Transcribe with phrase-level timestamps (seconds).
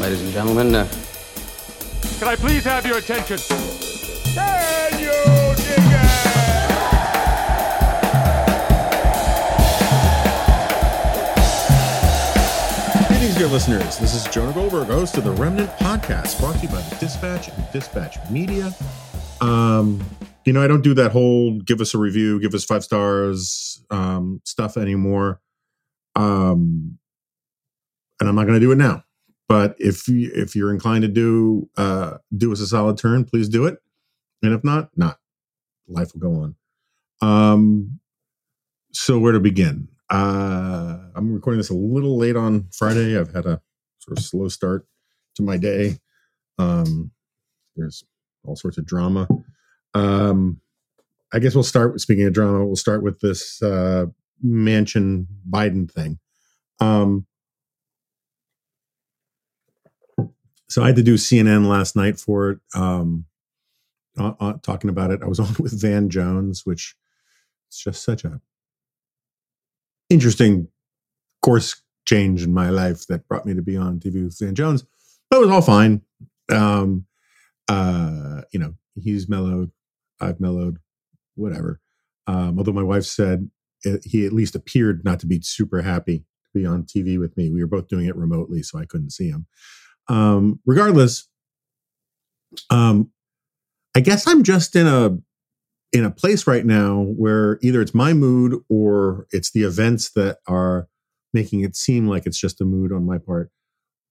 [0.00, 0.88] Ladies and gentlemen, uh,
[2.18, 3.38] Can I please have your attention?
[4.34, 5.12] Can you
[5.56, 6.10] dig it?
[13.08, 13.98] Greetings, dear listeners.
[13.98, 17.48] This is Jonah Goldberg, host of the Remnant Podcast, brought to you by the Dispatch
[17.48, 18.74] and Dispatch Media.
[19.40, 20.02] Um,
[20.44, 23.84] you know, I don't do that whole give us a review, give us five stars
[23.90, 25.40] um, stuff anymore.
[26.16, 26.98] Um,
[28.18, 29.04] and I'm not going to do it now.
[29.48, 33.48] But if you, if you're inclined to do uh, do us a solid turn, please
[33.48, 33.78] do it.
[34.42, 35.18] And if not, not.
[35.88, 36.54] Life will go on.
[37.20, 38.00] Um,
[38.92, 39.88] so where to begin?
[40.08, 43.18] Uh, I'm recording this a little late on Friday.
[43.18, 43.60] I've had a
[43.98, 44.86] sort of slow start
[45.36, 45.98] to my day.
[46.58, 47.10] Um,
[47.76, 48.04] there's
[48.44, 49.28] all sorts of drama.
[49.94, 50.60] Um,
[51.32, 52.64] I guess we'll start with speaking of drama.
[52.64, 54.06] We'll start with this uh,
[54.44, 56.18] Manchin Biden thing.
[56.80, 57.26] Um,
[60.68, 63.26] so I had to do CNN last night for it, um,
[64.18, 65.22] uh, uh, talking about it.
[65.22, 66.94] I was on with Van Jones, which
[67.70, 68.40] is just such a
[70.08, 70.68] interesting
[71.42, 74.84] course change in my life that brought me to be on TV with Van Jones.
[75.28, 76.02] But it was all fine.
[76.50, 77.06] Um,
[77.68, 79.70] uh, you know, he's mellowed,
[80.20, 80.78] I've mellowed,
[81.34, 81.80] whatever.
[82.26, 83.50] Um, although my wife said
[83.82, 87.36] it, he at least appeared not to be super happy to be on TV with
[87.36, 87.50] me.
[87.50, 89.46] We were both doing it remotely, so I couldn't see him.
[90.08, 91.28] Um, regardless,
[92.68, 93.10] um,
[93.96, 95.18] I guess I'm just in a
[95.92, 100.38] in a place right now where either it's my mood or it's the events that
[100.46, 100.86] are
[101.32, 103.50] making it seem like it's just a mood on my part.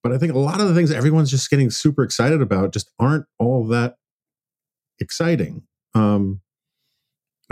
[0.03, 2.91] But I think a lot of the things everyone's just getting super excited about just
[2.99, 3.95] aren't all that
[4.99, 5.63] exciting.
[5.93, 6.41] Um,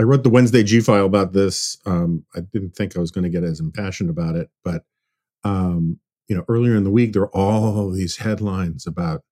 [0.00, 1.76] I wrote the Wednesday G file about this.
[1.84, 4.84] Um, I didn't think I was going to get as impassioned about it, but
[5.44, 9.22] um, you know, earlier in the week there were all these headlines about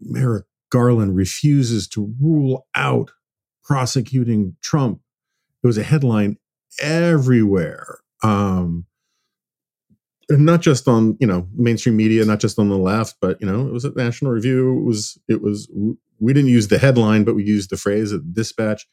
[0.00, 3.10] Merrick Garland refuses to rule out
[3.62, 5.00] prosecuting Trump.
[5.62, 6.38] It was a headline
[6.80, 8.00] everywhere.
[8.22, 8.86] Um,
[10.28, 13.46] and not just on you know mainstream media, not just on the left, but you
[13.46, 14.78] know it was a National Review.
[14.78, 15.70] It was it was
[16.24, 18.86] we didn't use the headline, but we used the phrase at Dispatch,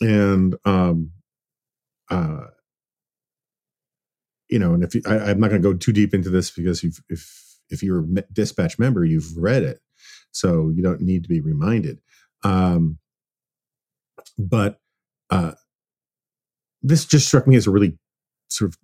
[0.00, 1.10] and um,
[2.10, 2.46] uh,
[4.48, 6.50] you know, and if you, I, I'm not going to go too deep into this
[6.50, 9.80] because if if if you're a Dispatch member, you've read it,
[10.30, 11.98] so you don't need to be reminded.
[12.42, 12.98] Um,
[14.38, 14.80] but
[15.30, 15.52] uh,
[16.82, 17.98] this just struck me as a really
[18.48, 18.78] sort of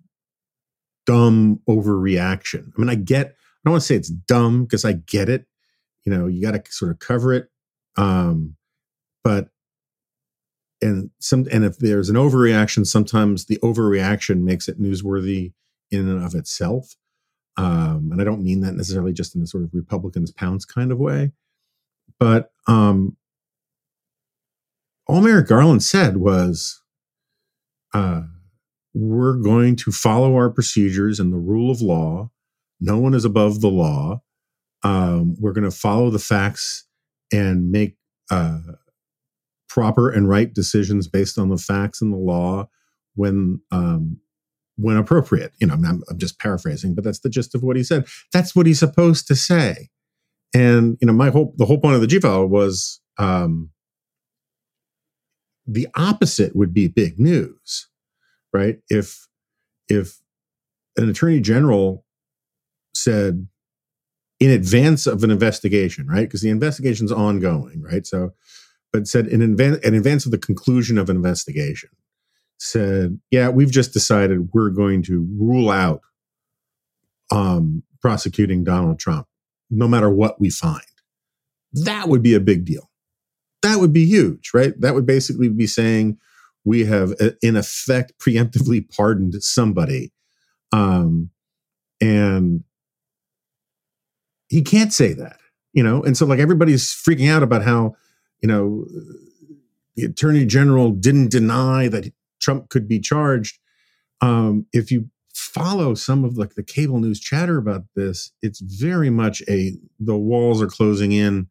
[1.05, 2.71] dumb overreaction.
[2.75, 3.33] I mean, I get, I
[3.65, 5.45] don't want to say it's dumb because I get it.
[6.03, 7.50] You know, you got to sort of cover it.
[7.97, 8.55] Um,
[9.23, 9.49] but,
[10.81, 15.53] and some, and if there's an overreaction, sometimes the overreaction makes it newsworthy
[15.91, 16.95] in and of itself.
[17.57, 20.91] Um, and I don't mean that necessarily just in a sort of Republicans pounce kind
[20.91, 21.33] of way.
[22.19, 23.17] But um,
[25.07, 26.81] all Merrick Garland said was,
[27.93, 28.21] uh,
[28.93, 32.31] we're going to follow our procedures and the rule of law.
[32.79, 34.21] No one is above the law.
[34.83, 36.85] Um, we're going to follow the facts
[37.31, 37.97] and make
[38.29, 38.59] uh,
[39.69, 42.67] proper and right decisions based on the facts and the law
[43.15, 44.17] when um,
[44.77, 45.53] when appropriate.
[45.59, 48.05] You know, I'm, I'm just paraphrasing, but that's the gist of what he said.
[48.33, 49.89] That's what he's supposed to say.
[50.53, 53.69] And you know, my whole the whole point of the G file was um,
[55.65, 57.87] the opposite would be big news
[58.53, 59.27] right if
[59.87, 60.19] if
[60.97, 62.05] an attorney general
[62.93, 63.47] said
[64.41, 68.31] in advance of an investigation right because the investigation's ongoing right so
[68.91, 71.89] but said in advance in advance of the conclusion of an investigation
[72.57, 76.01] said yeah we've just decided we're going to rule out
[77.31, 79.27] um prosecuting donald trump
[79.69, 80.81] no matter what we find
[81.71, 82.91] that would be a big deal
[83.61, 84.79] that would be huge, right?
[84.79, 86.17] That would basically be saying
[86.63, 90.11] we have, uh, in effect, preemptively pardoned somebody.
[90.71, 91.29] Um,
[91.99, 92.63] and
[94.51, 95.39] he can't say that,
[95.71, 97.95] you know, and so like everybody's freaking out about how,
[98.41, 98.85] you know,
[99.95, 102.11] the attorney general didn't deny that
[102.41, 103.59] Trump could be charged.
[104.19, 109.09] Um, if you follow some of like the cable news chatter about this, it's very
[109.09, 111.47] much a the walls are closing in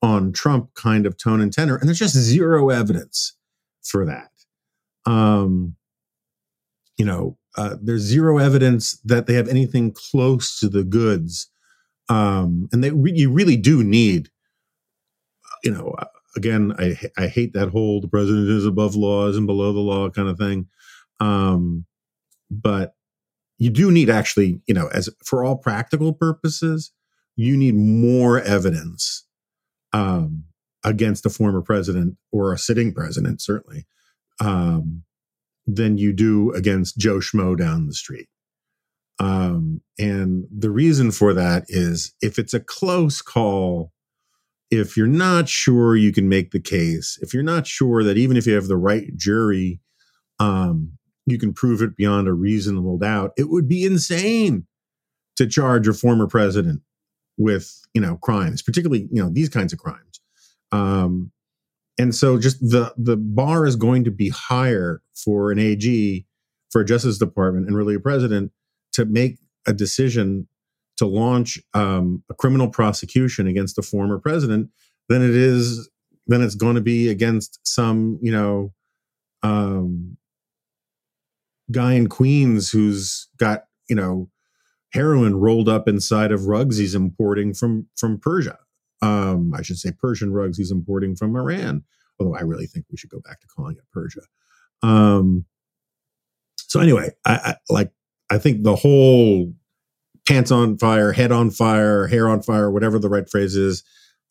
[0.00, 3.36] on Trump kind of tone and tenor, and there's just zero evidence
[3.82, 4.30] for that.
[5.06, 5.74] Um,
[6.96, 11.50] you know, uh, there's zero evidence that they have anything close to the goods,
[12.08, 14.30] um, and they re- you really do need,
[15.62, 16.06] you know, uh,
[16.36, 20.10] again, I I hate that whole the president is above laws and below the law
[20.10, 20.68] kind of thing,
[21.20, 21.86] um,
[22.50, 22.94] but
[23.58, 26.92] you do need actually, you know, as for all practical purposes,
[27.36, 29.26] you need more evidence
[29.92, 30.44] um,
[30.82, 33.86] against a former president or a sitting president, certainly,
[34.40, 35.04] um,
[35.66, 38.28] than you do against Joe Schmo down the street.
[39.18, 43.92] Um, and the reason for that is if it's a close call,
[44.70, 48.36] if you're not sure you can make the case, if you're not sure that even
[48.36, 49.80] if you have the right jury,
[50.40, 54.66] um, you can prove it beyond a reasonable doubt, it would be insane
[55.36, 56.82] to charge a former president
[57.36, 60.20] with you know crimes, particularly you know these kinds of crimes.
[60.72, 61.30] Um,
[61.98, 66.26] and so, just the the bar is going to be higher for an AG,
[66.70, 68.52] for a Justice Department, and really a president
[68.94, 70.48] to make a decision
[70.96, 74.70] to launch um, a criminal prosecution against a former president
[75.08, 75.88] than it is
[76.26, 78.72] than it's going to be against some you know
[79.42, 80.16] um,
[81.70, 84.30] guy in Queens who's got you know
[84.92, 88.58] heroin rolled up inside of rugs he's importing from from Persia.
[89.02, 91.84] Um, I should say Persian rugs he's importing from Iran.
[92.18, 94.22] Although I really think we should go back to calling it Persia.
[94.82, 95.46] Um,
[96.56, 97.90] so anyway, I, I like
[98.30, 99.52] I think the whole
[100.26, 103.82] pants on fire, head on fire, hair on fire, whatever the right phrase is,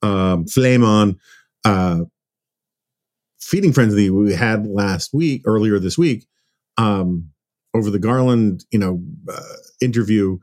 [0.02, 1.20] um, flame on.
[1.64, 2.02] Uh,
[3.40, 6.26] feeding frenzy we had last week, earlier this week,
[6.78, 7.30] um,
[7.74, 9.42] over the Garland, you know, uh,
[9.82, 10.38] interview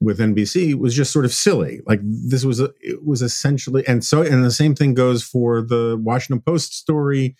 [0.00, 1.80] with NBC was just sort of silly.
[1.86, 5.62] Like this was a, it was essentially, and so and the same thing goes for
[5.62, 7.36] the Washington Post story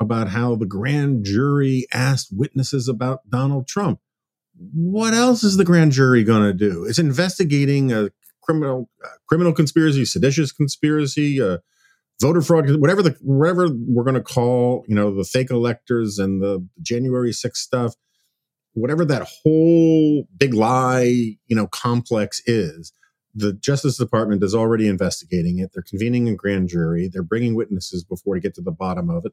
[0.00, 4.00] about how the grand jury asked witnesses about Donald Trump.
[4.58, 6.84] What else is the grand jury going to do?
[6.84, 8.10] It's investigating a
[8.42, 11.58] criminal uh, criminal conspiracy, seditious conspiracy, uh,
[12.20, 16.42] voter fraud, whatever the whatever we're going to call, you know, the fake electors and
[16.42, 17.94] the January 6th stuff
[18.78, 22.92] whatever that whole big lie, you know, complex is,
[23.34, 25.70] the Justice Department is already investigating it.
[25.72, 27.08] They're convening a grand jury.
[27.12, 29.32] They're bringing witnesses before to get to the bottom of it.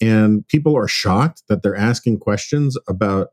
[0.00, 3.28] And people are shocked that they're asking questions about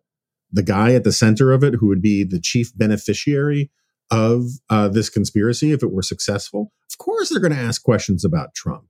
[0.52, 3.72] the guy at the center of it, who would be the chief beneficiary
[4.10, 6.72] of uh, this conspiracy if it were successful.
[6.92, 8.86] Of course, they're going to ask questions about Trump.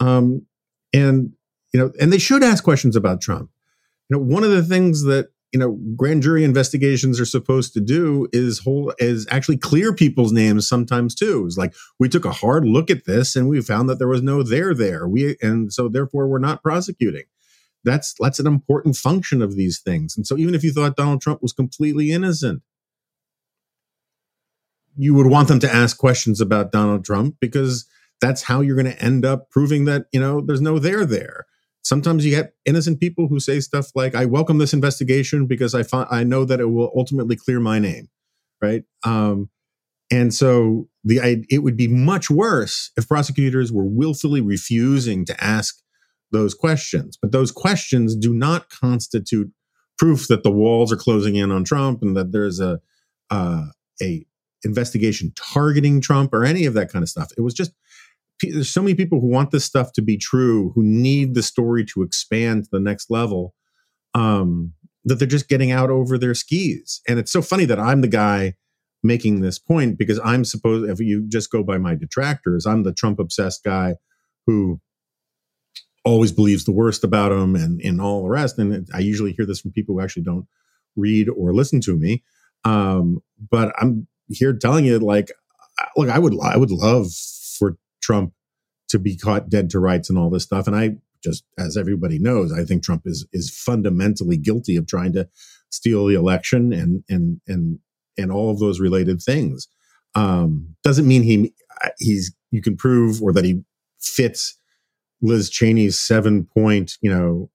[0.00, 0.46] Um,
[0.92, 1.32] and
[1.72, 3.50] you know, and they should ask questions about Trump.
[4.08, 7.80] You know, one of the things that you know grand jury investigations are supposed to
[7.80, 12.32] do is hold is actually clear people's names sometimes too it's like we took a
[12.32, 15.72] hard look at this and we found that there was no there there we and
[15.72, 17.24] so therefore we're not prosecuting
[17.84, 20.16] that's that's an important function of these things.
[20.16, 22.62] And so even if you thought donald trump was completely innocent
[24.96, 27.86] you would want them to ask questions about donald trump because
[28.20, 31.46] that's how you're going to end up proving that you know there's no there there.
[31.84, 35.82] Sometimes you get innocent people who say stuff like i welcome this investigation because i
[35.82, 38.08] find i know that it will ultimately clear my name
[38.62, 38.84] right?
[39.04, 39.50] Um,
[40.10, 45.44] and so the I, it would be much worse if prosecutors were willfully refusing to
[45.44, 45.82] ask
[46.32, 49.50] those questions but those questions do not constitute
[49.98, 52.80] proof that the walls are closing in on trump and that there's a
[53.30, 53.66] uh,
[54.02, 54.24] a
[54.64, 57.72] investigation targeting trump or any of that kind of stuff it was just
[58.50, 61.84] there's so many people who want this stuff to be true, who need the story
[61.86, 63.54] to expand to the next level,
[64.14, 64.72] um,
[65.04, 67.00] that they're just getting out over their skis.
[67.08, 68.54] And it's so funny that I'm the guy
[69.02, 72.92] making this point because I'm supposed, if you just go by my detractors, I'm the
[72.92, 73.96] Trump obsessed guy
[74.46, 74.80] who
[76.04, 78.58] always believes the worst about him and, and all the rest.
[78.58, 80.46] And I usually hear this from people who actually don't
[80.96, 82.22] read or listen to me.
[82.64, 85.30] Um, but I'm here telling you, like,
[85.96, 87.08] look, I would, I would love
[87.58, 88.32] for Trump
[88.88, 90.66] to be caught dead to rights and all this stuff.
[90.66, 95.12] And I just, as everybody knows, I think Trump is is fundamentally guilty of trying
[95.14, 95.28] to
[95.70, 97.78] steal the election and and and
[98.18, 99.68] and all of those related things.
[100.14, 101.54] Um, doesn't mean he
[101.98, 103.62] he's you can prove or that he
[104.00, 104.58] fits
[105.22, 107.50] Liz Cheney's seven point you know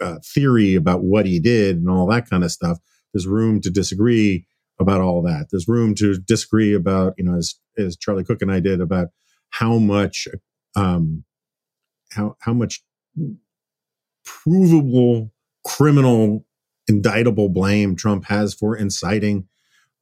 [0.00, 2.78] uh, theory about what he did and all that kind of stuff.
[3.12, 4.46] There's room to disagree
[4.80, 5.46] about all that.
[5.50, 9.08] There's room to disagree about you know as as Charlie Cooke and I did about
[9.50, 10.28] how much
[10.76, 11.24] um,
[12.12, 12.82] how how much
[14.24, 15.32] provable
[15.64, 16.44] criminal
[16.88, 19.48] indictable blame Trump has for inciting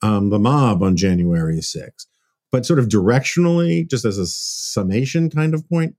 [0.02, 2.06] um, the mob on January 6th.
[2.50, 5.94] But sort of directionally, just as a summation kind of point,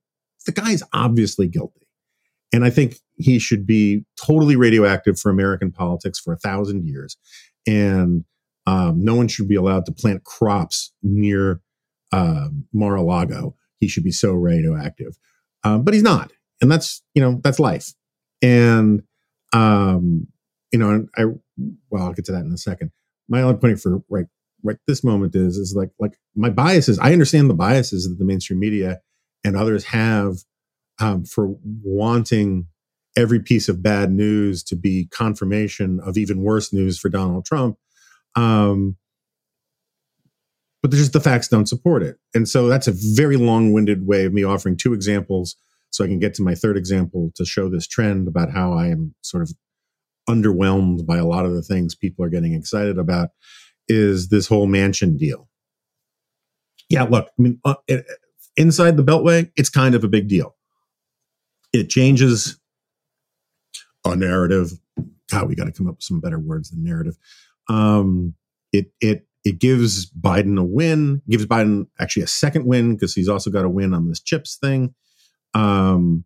[0.45, 1.88] the guy's obviously guilty.
[2.53, 7.17] And I think he should be totally radioactive for American politics for a thousand years.
[7.65, 8.25] And
[8.67, 11.62] um, no one should be allowed to plant crops near
[12.12, 13.55] uh, Mar-a-Lago.
[13.79, 15.17] He should be so radioactive.
[15.63, 16.31] Um, but he's not.
[16.62, 17.93] And that's, you know, that's life.
[18.41, 19.03] And,
[19.51, 20.27] um,
[20.71, 21.25] you know, I,
[21.89, 22.91] well, I'll get to that in a second.
[23.27, 24.27] My only point for right,
[24.63, 27.00] right this moment is, is like, like my biases.
[27.00, 29.01] I understand the biases that the mainstream media
[29.43, 30.38] and others have
[31.00, 32.67] um, for wanting
[33.15, 37.77] every piece of bad news to be confirmation of even worse news for Donald Trump.
[38.35, 38.97] Um,
[40.81, 42.17] but just the facts don't support it.
[42.33, 45.55] And so that's a very long winded way of me offering two examples
[45.91, 48.88] so I can get to my third example to show this trend about how I
[48.88, 49.53] am sort of
[50.27, 53.29] underwhelmed by a lot of the things people are getting excited about
[53.88, 55.47] is this whole Manchin deal.
[56.89, 58.05] Yeah, look, I mean, uh, it,
[58.57, 60.55] inside the Beltway, it's kind of a big deal.
[61.72, 62.60] It changes
[64.05, 64.72] a narrative.
[65.29, 67.17] God, we got to come up with some better words than narrative.
[67.69, 68.36] Um,
[68.72, 71.22] it it it gives Biden a win.
[71.29, 74.57] Gives Biden actually a second win because he's also got a win on this chips
[74.57, 74.93] thing.
[75.53, 76.25] Um,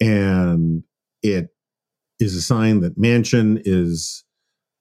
[0.00, 0.82] and
[1.22, 1.48] it
[2.18, 4.24] is a sign that Manchin is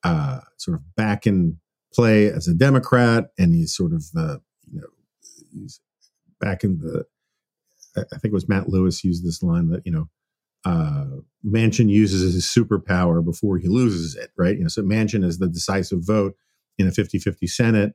[0.03, 1.60] uh, sort of back in
[1.94, 4.38] play as a Democrat, and he's sort of uh,
[4.72, 4.88] you know
[5.53, 5.79] he's
[6.46, 7.06] back in the.
[7.98, 10.10] I think it was Matt Lewis used this line that you know
[10.64, 14.56] uh, Manchin uses his superpower before he loses it, right?
[14.56, 16.36] You know, so Manchin is the decisive vote
[16.78, 17.94] in a 50-50 Senate,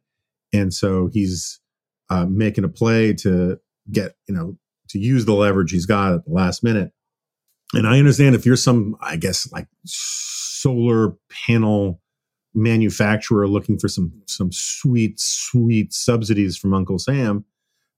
[0.52, 1.60] and so he's
[2.08, 3.58] uh, making a play to
[3.90, 6.92] get you know to use the leverage he's got at the last minute.
[7.72, 11.14] And I understand if you're some, I guess, like solar
[11.46, 12.00] panel
[12.52, 17.44] manufacturer looking for some some sweet sweet subsidies from Uncle Sam,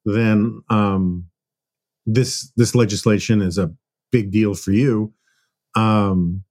[0.04, 1.26] then um,
[2.06, 3.72] this this legislation is a
[4.10, 5.12] big deal for you.
[5.74, 6.44] Um,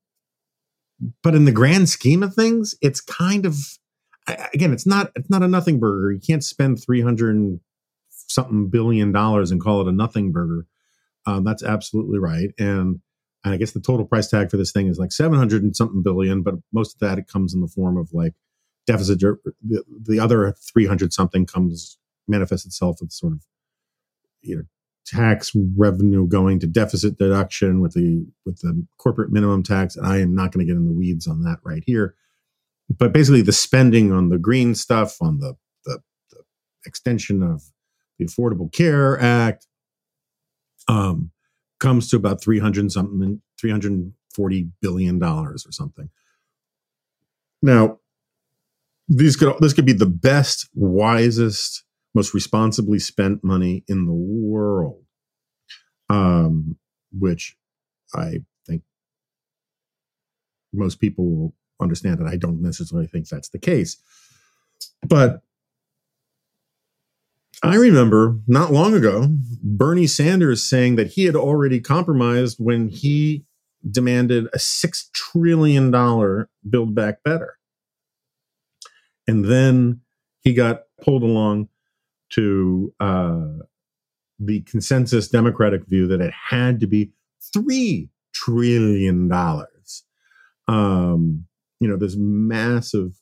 [1.24, 3.58] but in the grand scheme of things, it's kind of
[4.54, 6.12] again, it's not it's not a nothing burger.
[6.12, 7.60] You can't spend three hundred
[8.10, 10.66] something billion dollars and call it a nothing burger.
[11.26, 12.50] Um, that's absolutely right.
[12.58, 13.02] And
[13.44, 16.44] I guess the total price tag for this thing is like 700 and something billion,
[16.44, 18.34] but most of that it comes in the form of like
[18.86, 19.20] deficit.
[19.20, 21.98] The, the other 300 something comes
[22.32, 23.46] manifests itself with sort of
[24.42, 24.64] you know
[25.06, 29.96] tax revenue going to deficit deduction with the with the corporate minimum tax.
[29.96, 32.16] And I am not going to get in the weeds on that right here.
[32.90, 36.00] But basically, the spending on the green stuff, on the the,
[36.32, 36.44] the
[36.86, 37.64] extension of
[38.20, 39.68] the Affordable Care Act
[40.88, 41.32] um,
[41.80, 46.10] comes to about 300 something, 340 billion dollars or something.
[47.62, 48.00] Now,
[49.08, 55.04] these could this could be the best, wisest, most responsibly spent money in the world,
[56.10, 56.78] um,
[57.18, 57.56] which
[58.14, 58.84] I think
[60.74, 63.98] most people will understand that I don't necessarily think that's the case.
[65.08, 65.42] But
[67.64, 69.28] I remember not long ago
[69.62, 73.46] Bernie Sanders saying that he had already compromised when he
[73.90, 75.92] demanded a $6 trillion
[76.70, 77.58] build back better.
[79.28, 80.02] And then
[80.42, 81.70] he got pulled along
[82.32, 83.48] to uh,
[84.40, 87.12] the consensus Democratic view that it had to be
[87.56, 89.32] $3 trillion.
[90.68, 91.46] Um,
[91.80, 93.20] you know, this massive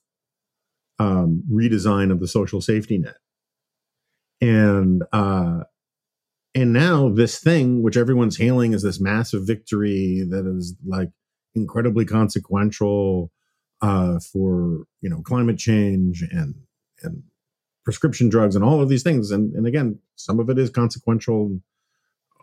[0.99, 3.15] um, redesign of the social safety net
[4.41, 5.59] and uh
[6.55, 11.09] and now this thing which everyone's hailing as this massive victory that is like
[11.55, 13.31] incredibly consequential
[13.81, 16.55] uh for you know climate change and
[17.01, 17.23] and
[17.89, 21.59] prescription drugs and all of these things and and again some of it is consequential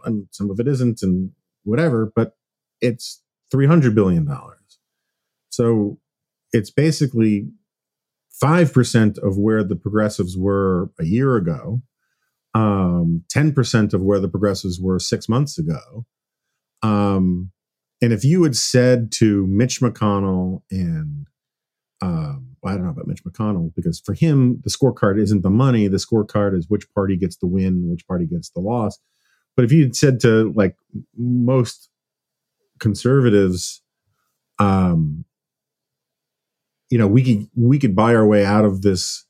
[0.05, 1.31] and some of it isn't and
[1.65, 2.37] whatever but
[2.81, 4.79] it's 300 billion dollars
[5.49, 5.99] so
[6.53, 7.49] it's basically
[8.43, 11.81] 5% of where the progressives were a year ago,
[12.55, 16.05] um, 10% of where the progressives were six months ago.
[16.83, 17.53] Um,
[18.03, 21.27] and if you had said to Mitch McConnell and
[22.03, 25.89] um, I don't know about Mitch McConnell because for him, the scorecard isn't the money.
[25.89, 28.99] The scorecard is which party gets the win, which party gets the loss.
[29.57, 30.77] But if you had said to like
[31.17, 31.89] most
[32.79, 33.83] conservatives,
[34.59, 35.25] um,
[36.91, 39.27] you know, we could we could buy our way out of this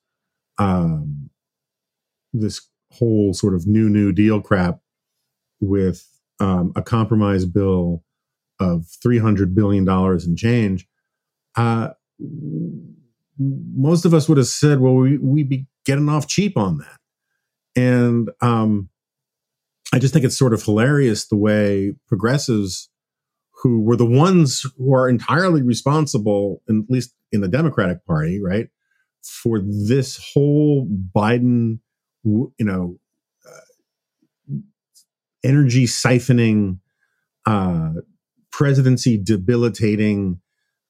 [0.58, 1.30] um,
[2.32, 4.80] this whole sort of new New Deal crap
[5.60, 6.06] with
[6.40, 8.02] um, a compromise bill
[8.60, 10.86] of three hundred billion dollars and change,
[11.56, 11.90] uh,
[13.38, 16.98] most of us would have said, "Well, we we be getting off cheap on that,"
[17.74, 18.88] and um,
[19.92, 22.88] I just think it's sort of hilarious the way progressives,
[23.62, 28.68] who were the ones who are entirely responsible, at least in the Democratic Party, right,
[29.22, 31.80] for this whole Biden,
[32.24, 32.98] you know,
[33.46, 34.56] uh,
[35.44, 36.78] energy siphoning,
[37.46, 37.90] uh,
[38.50, 40.40] presidency debilitating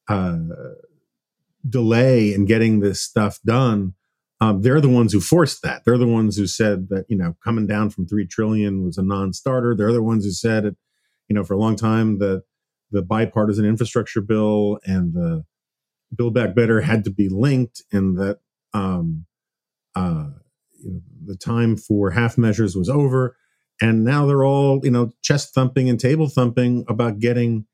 [0.09, 0.38] uh,
[1.69, 3.95] delay in getting this stuff done.
[4.41, 5.85] Um, they're the ones who forced that.
[5.85, 9.03] They're the ones who said that you know coming down from three trillion was a
[9.03, 9.75] non-starter.
[9.75, 10.77] They're the ones who said it,
[11.29, 12.43] you know, for a long time that
[12.91, 15.45] the bipartisan infrastructure bill and the
[16.15, 18.39] Build Back Better had to be linked, and that
[18.75, 19.27] um,
[19.95, 20.29] uh,
[20.79, 23.37] you know, the time for half measures was over.
[23.81, 27.67] And now they're all you know chest thumping and table thumping about getting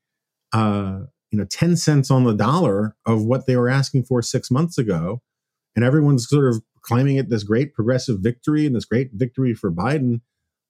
[0.53, 1.01] uh,
[1.33, 4.77] you know 10 cents on the dollar of what they were asking for six months
[4.77, 5.23] ago,
[5.75, 9.71] and everyone's sort of claiming it this great progressive victory and this great victory for
[9.71, 10.21] Biden.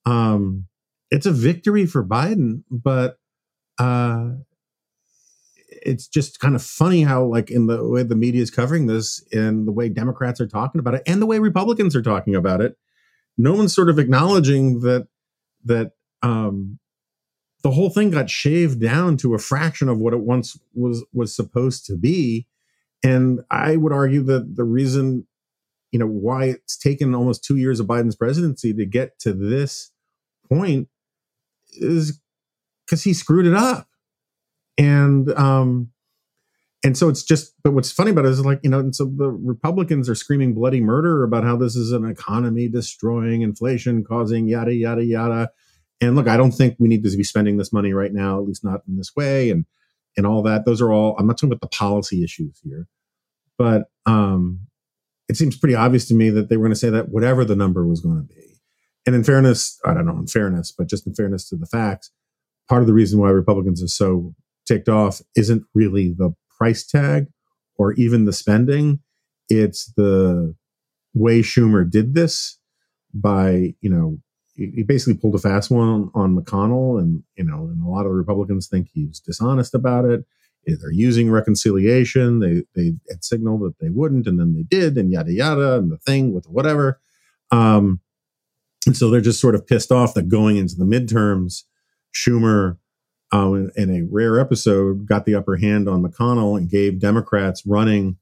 [0.06, 0.66] Um,
[1.10, 3.18] it's a victory for Biden, but
[3.78, 4.30] uh,
[5.68, 9.22] it's just kind of funny how like in the way the media is covering this
[9.32, 12.60] and the way democrats are talking about it and the way republicans are talking about
[12.60, 12.76] it
[13.36, 15.08] no one's sort of acknowledging that
[15.64, 15.92] that
[16.22, 16.78] um
[17.64, 21.34] the whole thing got shaved down to a fraction of what it once was was
[21.34, 22.46] supposed to be.
[23.02, 25.26] And i would argue that the reason
[25.90, 29.90] you know why it's taken almost 2 years of biden's presidency to get to this
[30.48, 30.88] point
[31.72, 32.20] is
[32.88, 33.88] cuz he screwed it up.
[34.76, 35.90] And um
[36.84, 39.06] and so it's just but what's funny about it is like you know and so
[39.06, 44.46] the republicans are screaming bloody murder about how this is an economy destroying inflation causing
[44.48, 45.50] yada yada yada
[46.00, 48.46] and look i don't think we need to be spending this money right now at
[48.46, 49.64] least not in this way and
[50.16, 52.86] and all that those are all i'm not talking about the policy issues here
[53.58, 54.60] but um
[55.28, 57.56] it seems pretty obvious to me that they were going to say that whatever the
[57.56, 58.60] number was going to be
[59.06, 62.10] and in fairness i don't know in fairness but just in fairness to the facts
[62.68, 64.34] part of the reason why republicans are so
[64.66, 67.26] ticked off isn't really the price tag
[67.76, 69.00] or even the spending.
[69.48, 70.54] It's the
[71.12, 72.58] way Schumer did this
[73.12, 74.18] by, you know,
[74.56, 78.06] he basically pulled a fast one on, on McConnell, and you know, and a lot
[78.06, 80.24] of the Republicans think he's dishonest about it.
[80.66, 82.38] They're using reconciliation.
[82.40, 85.90] They they had signaled that they wouldn't, and then they did, and yada yada, and
[85.90, 87.00] the thing with whatever.
[87.50, 88.00] Um,
[88.86, 91.62] and so they're just sort of pissed off that going into the midterms,
[92.14, 92.78] Schumer
[93.32, 97.64] um, in, in, a rare episode, got the upper hand on McConnell and gave Democrats
[97.66, 98.18] running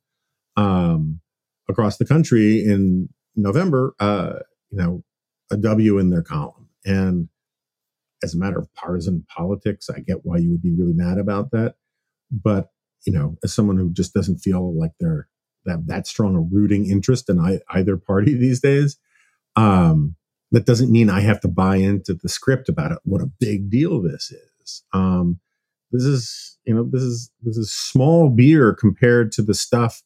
[0.57, 1.21] um,
[1.69, 4.39] across the country in November, uh,
[4.71, 5.05] you know,
[5.53, 6.69] a W in their column.
[6.85, 7.29] And
[8.23, 11.51] as a matter of partisan politics, I get why you would be really mad about
[11.51, 11.75] that.
[12.31, 12.71] But
[13.07, 15.29] you know, as someone who just doesn't feel like they're
[15.65, 18.99] that that strong a rooting interest in I, either party these days,
[19.57, 20.17] um,
[20.51, 23.71] that doesn't mean I have to buy into the script about it, what a big
[23.71, 24.83] deal this is.
[24.93, 25.41] Um,
[25.91, 30.03] this is you know this is this is small beer compared to the stuff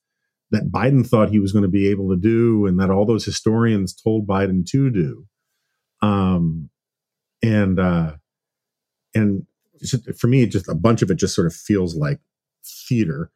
[0.51, 3.25] that Biden thought he was going to be able to do, and that all those
[3.25, 5.27] historians told Biden to do.
[6.03, 6.71] Um,
[7.43, 8.17] and uh,
[9.15, 9.47] and
[10.19, 12.21] for me, just a bunch of it just sort of feels like
[12.65, 13.31] theater.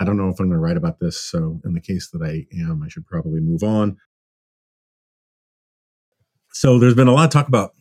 [0.00, 2.22] I don't know if I'm going to write about this, so in the case that
[2.22, 3.98] I am, I should probably move on.
[6.52, 7.72] So there's been a lot of talk about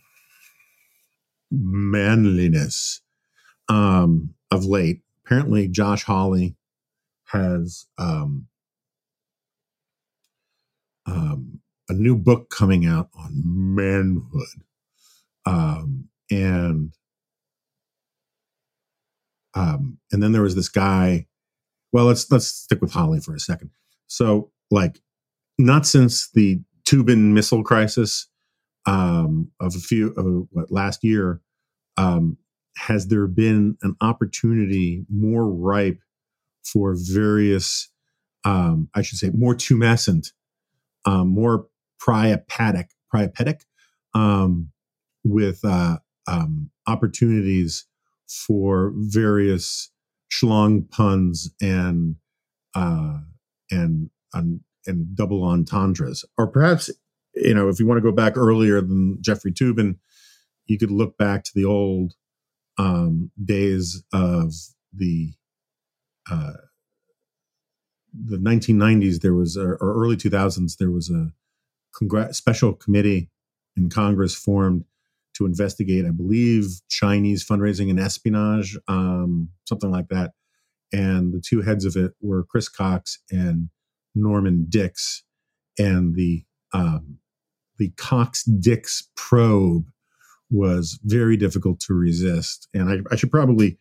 [1.50, 3.02] manliness
[3.68, 5.02] um, of late.
[5.26, 6.56] Apparently, Josh Hawley
[7.26, 8.48] has um,
[11.06, 11.60] um,
[11.92, 14.64] a new book coming out on manhood,
[15.46, 16.94] um, and
[19.54, 21.28] um, and then there was this guy.
[21.92, 23.72] Well, let's let's stick with Hawley for a second.
[24.08, 25.02] So, like,
[25.58, 28.28] not since the Toobin missile crisis
[28.86, 31.42] um, of a few of what, last year,
[31.98, 32.38] um,
[32.78, 36.00] has there been an opportunity more ripe
[36.64, 37.90] for various,
[38.46, 40.32] um, I should say, more tumescent,
[41.06, 41.68] um, more
[42.02, 43.62] priapatic, priapetic,
[44.14, 44.72] um,
[45.24, 47.86] with uh, um, opportunities
[48.28, 49.92] for various
[50.32, 52.16] schlong puns and
[52.76, 53.20] uh,
[53.70, 56.90] and and and double entendres, or perhaps
[57.36, 59.98] you know, if you want to go back earlier than Jeffrey Toobin,
[60.66, 62.14] you could look back to the old
[62.78, 64.54] um, days of
[64.94, 65.34] the
[66.30, 66.54] uh,
[68.14, 69.22] the 1990s.
[69.22, 70.78] There was or early 2000s.
[70.78, 71.32] There was a
[71.94, 73.30] congr- special committee
[73.76, 74.86] in Congress formed
[75.36, 80.32] to investigate, I believe, Chinese fundraising and espionage, um, something like that.
[80.94, 83.70] And the two heads of it were Chris Cox and
[84.14, 85.24] Norman Dicks.
[85.80, 87.18] And the um,
[87.78, 89.86] the Cox Dicks probe
[90.50, 92.68] was very difficult to resist.
[92.74, 93.78] And I, I, should probably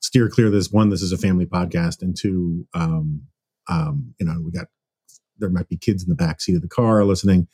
[0.00, 0.70] steer clear this.
[0.70, 3.22] One, this is a family podcast, and two, um,
[3.68, 4.66] um, you know, we got
[5.42, 7.48] there might be kids in the back seat of the car listening,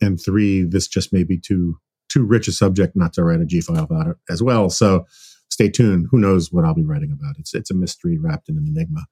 [0.00, 3.46] and three, this just may be too too rich a subject not to write a
[3.46, 4.70] G file about it as well.
[4.70, 5.06] So
[5.48, 6.06] stay tuned.
[6.10, 7.36] Who knows what I'll be writing about?
[7.38, 9.06] It's it's a mystery wrapped in an enigma.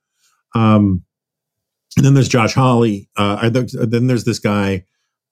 [0.55, 1.05] Um,
[1.96, 3.09] and then there's Josh Hawley.
[3.16, 4.85] Uh, then there's this guy,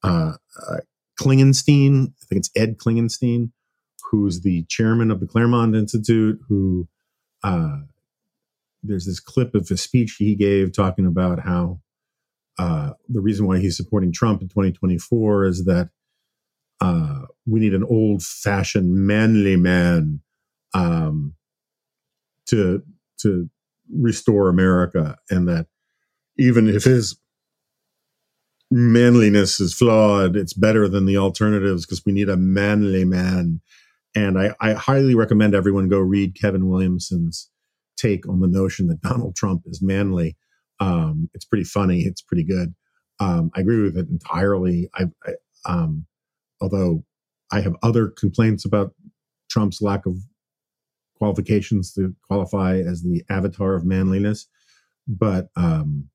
[0.03, 0.33] uh,
[0.69, 0.77] uh,
[1.19, 2.09] Klingenstein.
[2.09, 3.51] I think it's Ed Klingenstein,
[4.11, 6.39] who's the chairman of the Claremont Institute.
[6.49, 6.89] Who
[7.43, 7.79] uh,
[8.83, 11.81] there's this clip of a speech he gave talking about how
[12.61, 15.89] uh, the reason why he's supporting Trump in 2024 is that
[16.83, 20.21] uh, we need an old fashioned manly man
[20.75, 21.33] um,
[22.47, 22.83] to
[23.21, 23.49] to
[23.91, 25.69] restore America, and that
[26.39, 27.19] even if his
[28.71, 33.63] manliness is flawed, it's better than the alternatives because we need a manly man.
[34.15, 37.49] And I, I highly recommend everyone go read Kevin Williamson's
[37.97, 40.37] take on the notion that Donald Trump is manly.
[40.81, 42.01] Um, it's pretty funny.
[42.01, 42.75] It's pretty good.
[43.21, 44.89] Um, I agree with it entirely.
[44.95, 45.33] I, I
[45.67, 46.07] um,
[46.61, 47.05] although
[47.53, 48.95] I have other complaints about
[49.51, 50.17] Trump's lack of
[51.17, 54.47] qualifications to qualify as the avatar of manliness,
[55.07, 56.09] but um,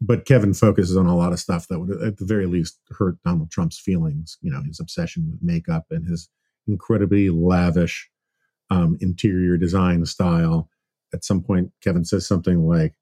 [0.00, 3.16] but Kevin focuses on a lot of stuff that would, at the very least, hurt
[3.24, 4.36] Donald Trump's feelings.
[4.42, 6.28] You know, his obsession with makeup and his
[6.66, 8.10] incredibly lavish
[8.70, 10.68] um, interior design style.
[11.12, 12.94] At some point, Kevin says something like,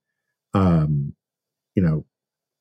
[0.55, 1.15] um,
[1.75, 2.05] you know,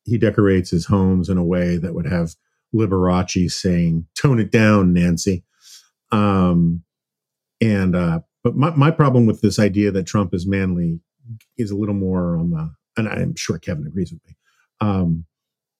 [0.06, 2.36] he decorates his homes in a way that would have
[2.73, 5.43] Liberace saying, "Tone it down, Nancy."
[6.12, 6.84] Um,
[7.62, 10.99] and uh, but my my problem with this idea that Trump is manly
[11.58, 14.36] is a little more on the, and I'm sure Kevin agrees with me,
[14.80, 15.25] um,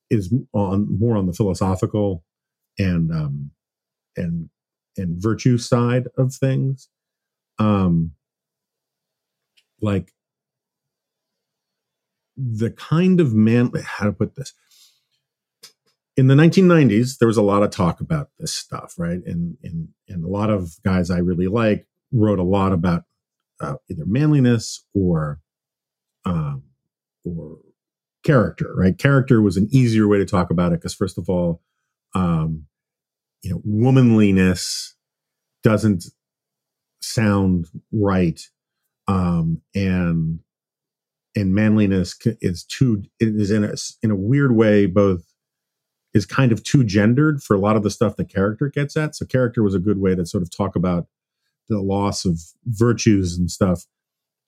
[0.10, 2.24] is on more on the philosophical
[2.78, 3.52] and um,
[4.16, 4.50] and
[4.98, 6.90] and virtue side of things.
[7.58, 8.12] Um,
[9.82, 10.12] like
[12.42, 14.54] the kind of man, how to put this
[16.18, 19.20] in the 1990s, there was a lot of talk about this stuff, right?
[19.26, 23.04] And and and a lot of guys I really like wrote a lot about
[23.60, 25.40] uh, either manliness or
[26.26, 26.64] um,
[27.24, 27.60] or
[28.24, 28.98] character, right?
[28.98, 31.62] Character was an easier way to talk about it because, first of all,
[32.14, 32.66] um,
[33.42, 34.96] you know, womanliness
[35.64, 36.06] doesn't
[37.02, 38.42] sound right,
[39.08, 40.40] um, and
[41.36, 45.24] and manliness is too is in a in a weird way both
[46.14, 49.16] is kind of too gendered for a lot of the stuff that character gets at.
[49.16, 51.08] So character was a good way to sort of talk about
[51.70, 53.86] the loss of virtues and stuff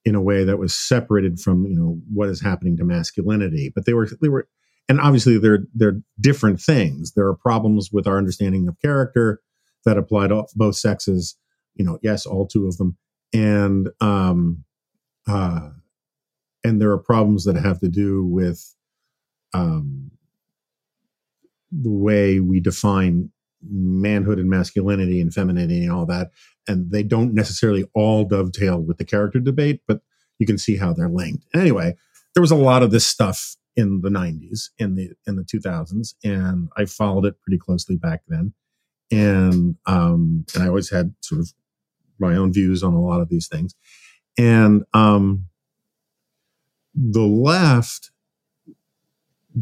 [0.04, 3.72] in a way that was separated from you know what is happening to masculinity.
[3.74, 4.48] But they were they were
[4.90, 7.14] and obviously they're they're different things.
[7.14, 9.42] There are problems with our understanding of character
[9.86, 11.36] that apply to both sexes.
[11.76, 12.98] You know, yes, all two of them,
[13.34, 14.64] and um,
[15.28, 15.70] uh,
[16.64, 18.74] and there are problems that have to do with
[19.54, 20.12] um,
[21.72, 26.32] the way we define manhood and masculinity and femininity and all that.
[26.68, 30.02] And they don't necessarily all dovetail with the character debate, but
[30.40, 31.46] you can see how they're linked.
[31.54, 31.96] Anyway,
[32.34, 36.14] there was a lot of this stuff in the 90s in the in the 2000s
[36.24, 38.54] and i followed it pretty closely back then
[39.12, 41.52] and um and i always had sort of
[42.20, 43.74] my own views on a lot of these things
[44.38, 45.46] and um
[46.96, 48.12] the left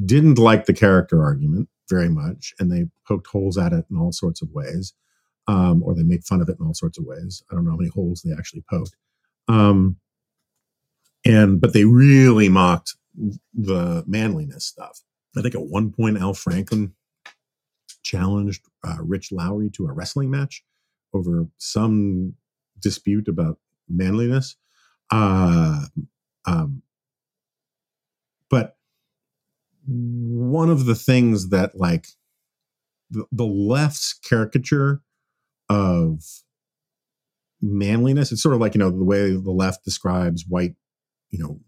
[0.06, 4.12] didn't like the character argument very much, and they poked holes at it in all
[4.12, 4.94] sorts of ways,
[5.48, 7.44] um, or they make fun of it in all sorts of ways.
[7.52, 8.96] I don't know how many holes they actually poked,
[9.48, 9.98] um,
[11.26, 12.96] and but they really mocked
[13.54, 15.02] the manliness stuff.
[15.38, 16.94] I think at one point Al Franken
[18.04, 20.64] challenged uh, Rich Lowry to a wrestling match
[21.14, 22.36] over some
[22.80, 24.56] dispute about manliness.
[25.12, 25.86] Uh,
[26.46, 26.82] um,
[29.88, 32.08] one of the things that like
[33.10, 35.02] the, the left's caricature
[35.70, 36.24] of
[37.62, 40.76] manliness it's sort of like you know the way the left describes white
[41.30, 41.60] you know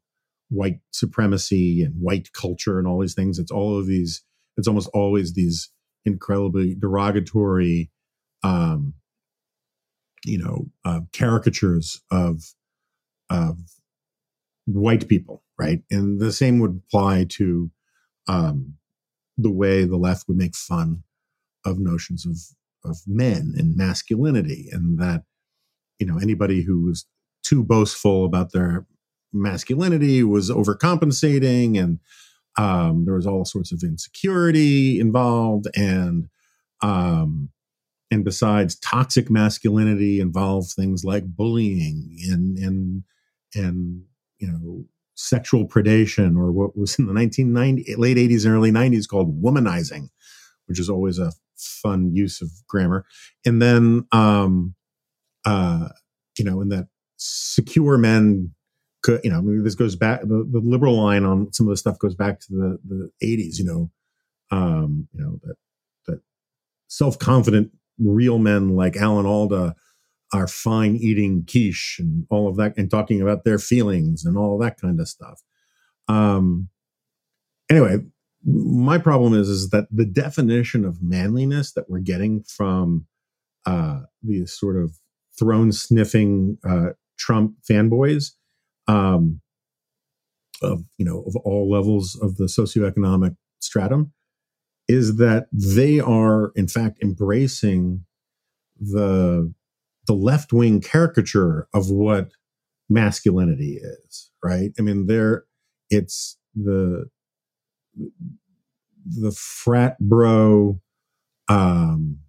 [0.54, 3.40] white supremacy and white culture and all these things.
[3.40, 4.24] It's all of these
[4.56, 5.72] it's almost always these
[6.06, 7.90] incredibly derogatory
[8.44, 8.94] um
[10.26, 12.54] you know uh, caricatures of
[13.30, 13.58] of
[14.66, 15.82] white people right?
[15.92, 17.72] And the same would apply to
[18.28, 18.76] um,
[19.38, 21.04] the way the left would make fun
[21.66, 22.38] of notions of
[22.86, 25.24] of men and masculinity, and that
[26.00, 27.06] you know anybody who was
[27.44, 28.86] too boastful about their
[29.32, 32.00] masculinity was overcompensating, and
[32.58, 36.28] um, there was all sorts of insecurity involved, and
[36.82, 37.50] um,
[38.12, 43.04] and besides toxic masculinity involved things like bullying and and
[43.56, 44.04] and
[44.38, 44.86] you know
[45.24, 50.10] sexual predation or what was in the 1990 late 80s and early 90s called womanizing
[50.68, 53.06] which is always a fun use of grammar.
[53.46, 54.76] And then um
[55.46, 55.90] uh
[56.38, 58.54] you know in that secure men
[59.02, 62.00] could you know this goes back the, the liberal line on some of the stuff
[62.00, 63.92] goes back to the the 80s you know
[64.52, 65.56] um you know that
[66.08, 66.22] that
[66.88, 69.76] self-confident real men like alan alda
[70.34, 74.58] are fine eating quiche and all of that and talking about their feelings and all
[74.58, 75.42] that kind of stuff.
[76.08, 76.70] Um,
[77.70, 78.00] anyway,
[78.44, 83.06] my problem is is that the definition of manliness that we're getting from
[83.66, 84.02] uh,
[84.46, 84.98] sort of
[85.38, 88.32] throne sniffing uh, Trump fanboys
[88.88, 89.40] um,
[90.62, 94.12] of you know of all levels of the socioeconomic stratum
[94.88, 98.04] is that they are in fact embracing
[98.78, 99.54] the
[100.08, 102.32] the left wing caricature of what
[102.90, 104.72] masculinity is, right?
[104.78, 105.46] I mean, there
[105.90, 107.06] it's the
[109.06, 110.80] the frat bro,
[111.48, 112.20] um,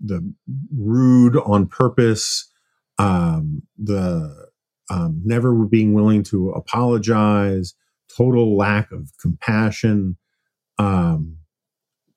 [0.00, 0.34] the
[0.76, 2.50] rude on purpose,
[2.98, 4.48] um, the
[4.90, 7.74] um, never being willing to apologize,
[8.16, 10.16] total lack of compassion,
[10.78, 11.38] um,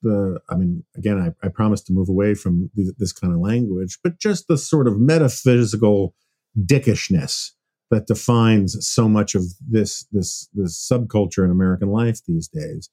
[0.08, 4.00] the i mean again i, I promise to move away from this kind of language
[4.04, 6.16] but just the sort of metaphysical
[6.58, 7.52] dickishness
[7.92, 12.90] that defines so much of this this this subculture in american life these days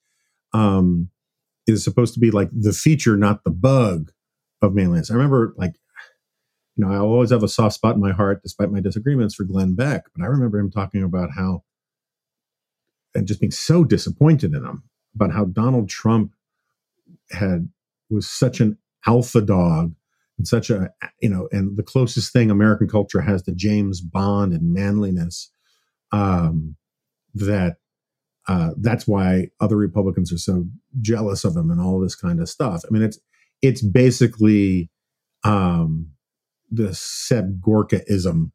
[0.53, 1.11] um,
[1.67, 4.13] is supposed to be like the feature not the bug
[4.61, 5.75] of manliness i remember like
[6.77, 9.45] you know i always have a soft spot in my heart despite my disagreements for
[9.45, 11.63] glenn beck but i remember him talking about how
[13.15, 14.83] and just being so disappointed in him
[15.15, 16.33] about how donald trump
[17.31, 17.69] had
[18.11, 19.95] was such an alpha dog
[20.39, 20.91] and such a
[21.21, 25.51] you know and the closest thing american culture has to james bond and manliness
[26.13, 26.77] um
[27.35, 27.77] that
[28.49, 30.65] uh that's why other republicans are so
[31.01, 32.83] jealous of him and all this kind of stuff.
[32.87, 33.19] I mean it's
[33.63, 34.91] it's basically
[35.43, 36.11] um
[36.71, 38.51] the seb gorkaism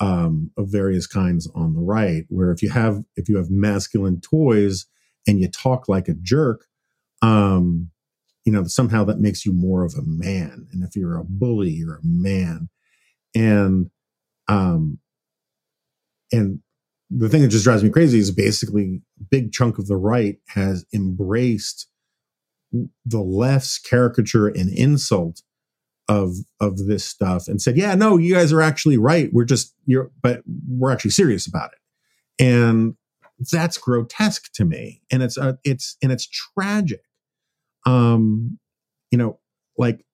[0.00, 4.20] um of various kinds on the right where if you have if you have masculine
[4.20, 4.86] toys
[5.26, 6.66] and you talk like a jerk
[7.26, 7.90] um
[8.44, 10.66] you know somehow that makes you more of a man.
[10.72, 12.68] And if you're a bully you're a man.
[13.34, 13.90] And
[14.48, 14.98] um
[16.32, 16.60] and
[17.10, 20.84] the thing that just drives me crazy is basically big chunk of the right has
[20.92, 21.88] embraced
[23.04, 25.42] the left's caricature and insult
[26.08, 29.30] of of this stuff and said yeah no you guys are actually right.
[29.32, 32.44] We're just you're but we're actually serious about it.
[32.44, 32.96] And
[33.52, 35.02] that's grotesque to me.
[35.10, 37.00] And it's uh, it's and it's tragic
[37.86, 38.58] um,
[39.10, 39.38] you know,
[39.78, 40.04] like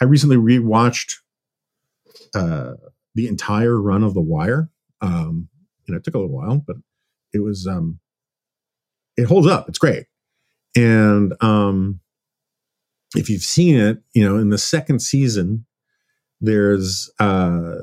[0.00, 1.14] I recently rewatched
[2.34, 2.74] uh,
[3.14, 4.70] the entire run of The Wire.
[5.00, 5.48] Um,
[5.92, 6.76] know, it took a little while, but
[7.32, 8.00] it was um,
[9.16, 9.68] it holds up.
[9.68, 10.06] It's great.
[10.74, 12.00] And um,
[13.14, 15.66] if you've seen it, you know, in the second season,
[16.40, 17.76] there's uh,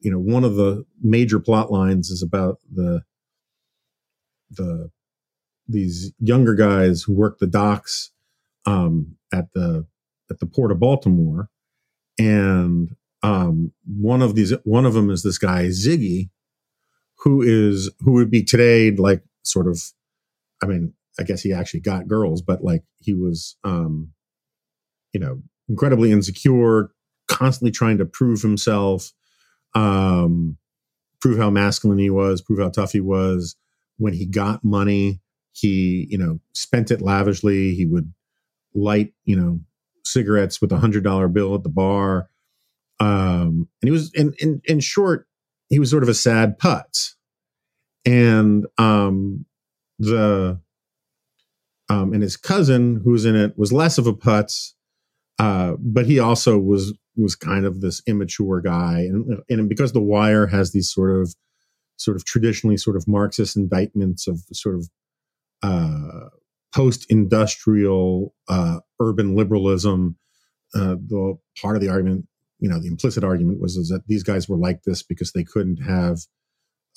[0.00, 3.02] you know one of the major plot lines is about the
[4.50, 4.90] the
[5.68, 8.12] these younger guys who work the docks
[8.66, 9.86] um, at the
[10.30, 11.48] at the port of Baltimore,
[12.18, 16.30] and um, one of these one of them is this guy Ziggy,
[17.18, 19.82] who is who would be today like sort of,
[20.62, 24.12] I mean, I guess he actually got girls, but like he was, um,
[25.12, 26.90] you know, incredibly insecure,
[27.28, 29.12] constantly trying to prove himself,
[29.74, 30.56] um,
[31.20, 33.56] prove how masculine he was, prove how tough he was.
[33.98, 35.20] When he got money,
[35.52, 37.74] he you know spent it lavishly.
[37.74, 38.12] He would
[38.76, 39.60] light, you know,
[40.04, 42.28] cigarettes with a hundred dollar bill at the bar.
[43.00, 45.26] Um, and he was in, in, in short,
[45.68, 47.14] he was sort of a sad putz.
[48.04, 49.44] And, um,
[49.98, 50.60] the,
[51.88, 54.74] um, and his cousin who was in it was less of a putz,
[55.38, 59.00] uh, but he also was, was kind of this immature guy.
[59.00, 61.34] And, and because The Wire has these sort of,
[61.96, 64.88] sort of traditionally sort of Marxist indictments of sort of,
[65.62, 66.28] uh,
[66.76, 70.16] post-industrial uh, urban liberalism.
[70.74, 72.26] Uh, the part of the argument,
[72.58, 75.42] you know, the implicit argument was is that these guys were like this because they
[75.42, 76.18] couldn't have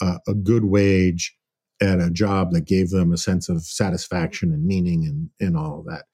[0.01, 1.33] uh, a good wage
[1.81, 5.79] at a job that gave them a sense of satisfaction and meaning and and all
[5.79, 6.05] of that.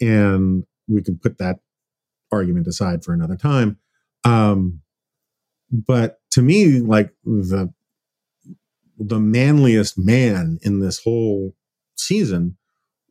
[0.00, 1.60] And we can put that
[2.32, 3.78] argument aside for another time.
[4.24, 4.80] Um,
[5.70, 7.72] but to me, like the
[8.98, 11.54] the manliest man in this whole
[11.96, 12.56] season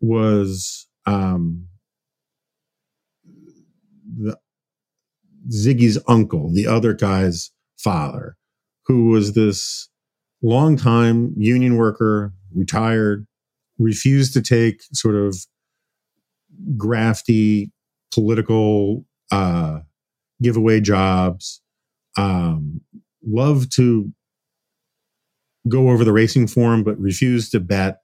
[0.04, 1.66] was um,
[4.18, 4.38] the
[5.50, 8.36] Ziggy's uncle, the other guy's father,
[8.86, 9.90] who was this
[10.42, 13.26] longtime union worker, retired,
[13.80, 15.38] refused to take sort of
[16.76, 17.72] grafty
[18.14, 19.80] political uh,
[20.42, 21.62] giveaway jobs,
[22.18, 22.82] um,
[23.26, 24.12] loved to
[25.70, 28.03] go over the racing form, but refused to bet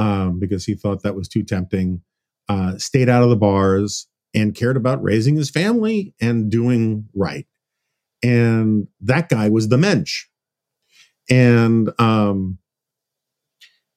[0.00, 2.00] um, because he thought that was too tempting.
[2.48, 7.46] Uh, stayed out of the bars and cared about raising his family and doing right.
[8.22, 10.26] And that guy was the mensch.
[11.30, 12.58] And um,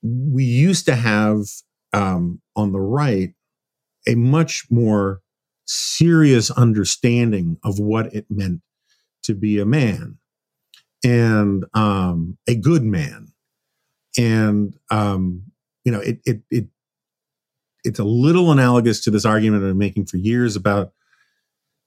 [0.04, 1.46] we used to have
[1.94, 3.34] um, on the right
[4.08, 5.22] a much more
[5.66, 8.62] serious understanding of what it meant
[9.24, 10.18] to be a man
[11.04, 13.30] and um, a good man.
[14.18, 15.53] And um,
[15.84, 16.68] you know, it it it
[17.84, 20.94] it's a little analogous to this argument I'm making for years about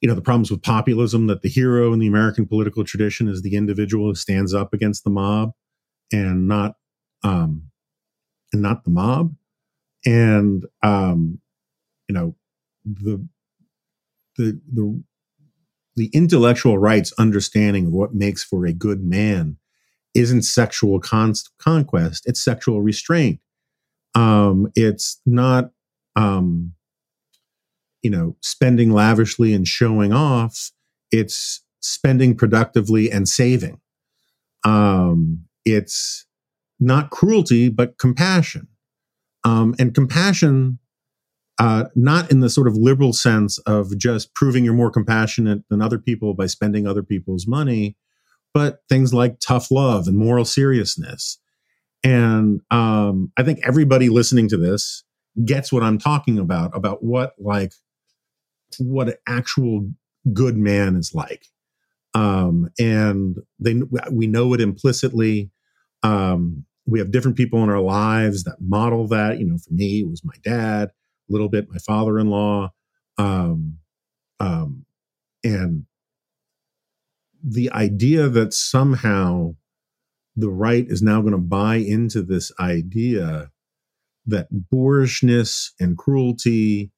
[0.00, 3.42] you know the problems with populism that the hero in the American political tradition is
[3.42, 5.52] the individual who stands up against the mob
[6.12, 6.76] and not
[7.22, 7.70] um
[8.52, 9.34] and not the mob.
[10.04, 11.40] And um
[12.08, 12.36] you know
[12.84, 13.26] the
[14.36, 15.02] the the
[15.96, 19.56] the intellectual rights understanding of what makes for a good man
[20.14, 23.40] isn't sexual con- conquest it's sexual restraint
[24.16, 25.70] um it's not
[26.16, 26.72] um
[28.02, 30.72] you know spending lavishly and showing off.
[31.12, 33.80] It's spending productively and saving.
[34.64, 36.26] Um it's
[36.80, 38.68] not cruelty but compassion.
[39.44, 40.78] Um and compassion
[41.58, 45.80] uh, not in the sort of liberal sense of just proving you're more compassionate than
[45.80, 47.96] other people by spending other people's money,
[48.52, 51.38] but things like tough love and moral seriousness.
[52.06, 55.02] And um, I think everybody listening to this
[55.44, 57.72] gets what I'm talking about about what like
[58.78, 59.90] what an actual
[60.32, 61.46] good man is like.
[62.14, 65.50] Um, and they we know it implicitly.
[66.04, 69.40] Um, we have different people in our lives that model that.
[69.40, 70.90] You know, for me, it was my dad
[71.28, 72.70] a little bit my father-in-law
[73.18, 73.78] um,
[74.38, 74.86] um,
[75.42, 75.86] and
[77.42, 79.56] the idea that somehow
[80.36, 83.50] the right is now going to buy into this idea
[84.26, 86.92] that boorishness and cruelty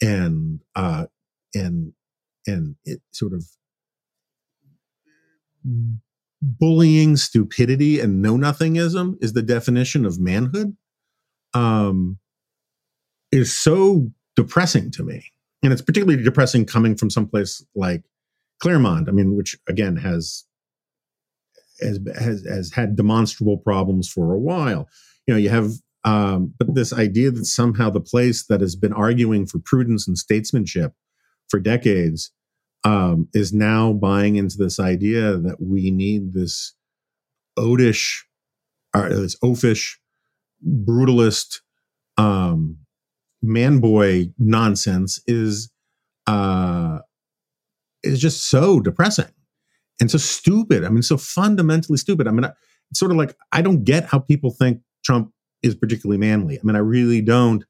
[0.00, 1.06] and uh,
[1.54, 1.92] and
[2.46, 3.44] and it sort of
[6.40, 10.76] bullying stupidity and know nothingism is the definition of manhood
[11.52, 12.18] um
[13.32, 15.24] is so depressing to me.
[15.62, 18.04] And it's particularly depressing coming from someplace like
[18.60, 20.44] Claremont, I mean, which again has
[21.80, 24.88] has has, has had demonstrable problems for a while.
[25.26, 25.72] You know, you have
[26.04, 30.16] um, but this idea that somehow the place that has been arguing for prudence and
[30.16, 30.92] statesmanship
[31.48, 32.30] for decades
[32.84, 36.74] um, is now buying into this idea that we need this
[37.58, 38.22] odish,
[38.94, 39.96] or this oafish,
[40.64, 41.60] brutalist
[42.16, 42.78] um,
[43.42, 45.70] man boy nonsense is
[46.26, 46.98] uh
[48.02, 49.32] is just so depressing
[50.00, 50.84] and so stupid.
[50.84, 52.28] I mean, so fundamentally stupid.
[52.28, 52.44] I mean,
[52.90, 55.32] it's sort of like I don't get how people think Trump
[55.62, 56.58] is particularly manly.
[56.58, 57.64] I mean, I really don't.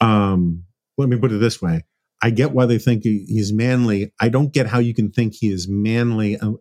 [0.00, 0.64] Um,
[0.96, 1.84] let me put it this way:
[2.22, 4.12] I get why they think he, he's manly.
[4.20, 6.52] I don't get how you can think he is manly, uh,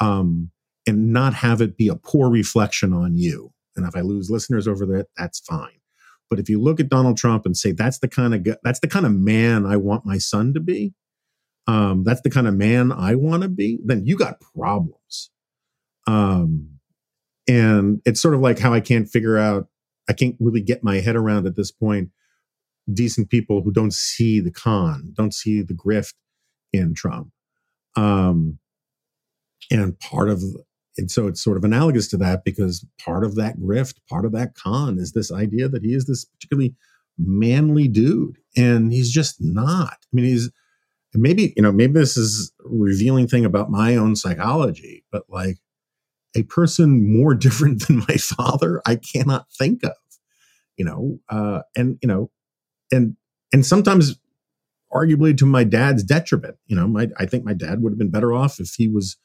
[0.00, 0.50] um,
[0.86, 3.52] and not have it be a poor reflection on you.
[3.76, 5.80] And if I lose listeners over that, that's fine.
[6.30, 8.88] But if you look at Donald Trump and say that's the kind of that's the
[8.88, 10.94] kind of man I want my son to be,
[11.66, 15.30] um, that's the kind of man I want to be, then you got problems.
[16.06, 16.78] Um,
[17.48, 19.68] and it's sort of like how I can't figure out,
[20.08, 22.10] I can't really get my head around at this point
[22.92, 26.14] decent people who don't see the con, don't see the grift
[26.72, 27.30] in Trump.
[27.96, 28.58] Um,
[29.70, 30.42] and part of
[30.96, 34.32] and so it's sort of analogous to that because part of that grift, part of
[34.32, 36.74] that con is this idea that he is this particularly
[37.18, 38.38] manly dude.
[38.56, 39.92] And he's just not.
[39.92, 40.50] I mean, he's
[41.18, 45.58] maybe, you know, maybe this is a revealing thing about my own psychology, but like
[46.36, 49.92] a person more different than my father, I cannot think of,
[50.76, 52.30] you know, uh, and, you know,
[52.92, 53.16] and,
[53.52, 54.18] and sometimes
[54.92, 58.10] arguably to my dad's detriment, you know, my, I think my dad would have been
[58.10, 59.16] better off if he was,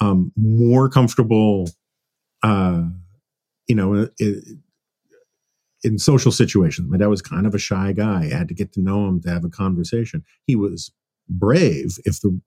[0.00, 1.68] um, more comfortable
[2.44, 2.82] uh,
[3.66, 4.44] you know, it,
[5.82, 6.88] in social situations.
[6.90, 8.24] My dad was kind of a shy guy.
[8.24, 10.24] I had to get to know him to have a conversation.
[10.46, 10.92] He was
[11.28, 12.40] brave, if the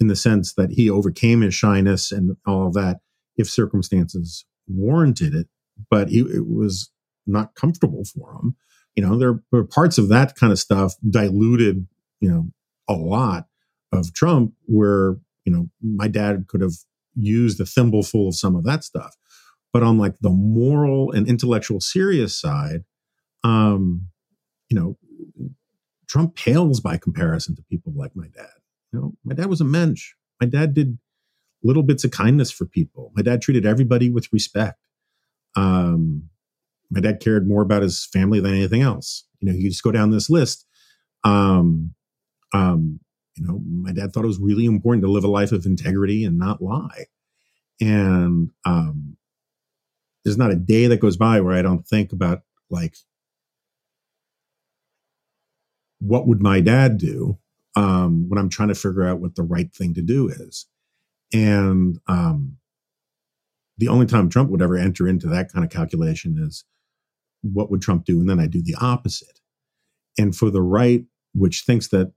[0.00, 2.98] in the sense that he overcame his shyness and all that,
[3.36, 5.46] if circumstances warranted it.
[5.90, 6.90] But he, it was
[7.26, 8.56] not comfortable for him.
[8.96, 11.86] You know, there were parts of that kind of stuff diluted,
[12.20, 12.46] you know,
[12.88, 13.46] a lot
[13.92, 16.74] of Trump where, you know, my dad could have
[17.14, 19.16] used a thimbleful of some of that stuff.
[19.72, 22.84] But on like the moral and intellectual serious side,
[23.42, 24.08] um,
[24.68, 24.96] you know,
[26.08, 28.50] Trump pales by comparison to people like my dad.
[28.92, 30.12] You know, my dad was a mensch.
[30.40, 30.98] My dad did
[31.62, 33.12] little bits of kindness for people.
[33.14, 34.78] My dad treated everybody with respect.
[35.56, 36.28] Um,
[36.90, 39.24] my dad cared more about his family than anything else.
[39.40, 40.66] You know, you just go down this list.
[41.24, 41.94] Um,
[42.52, 43.00] um,
[43.36, 46.24] you know, my dad thought it was really important to live a life of integrity
[46.24, 47.06] and not lie.
[47.80, 49.16] And um,
[50.24, 52.96] there's not a day that goes by where I don't think about like,
[56.04, 57.38] what would my dad do
[57.76, 60.66] um, when I'm trying to figure out what the right thing to do is?
[61.32, 62.58] And um,
[63.78, 66.64] the only time Trump would ever enter into that kind of calculation is
[67.42, 68.20] what would Trump do?
[68.20, 69.40] And then I do the opposite.
[70.18, 72.12] And for the right, which thinks that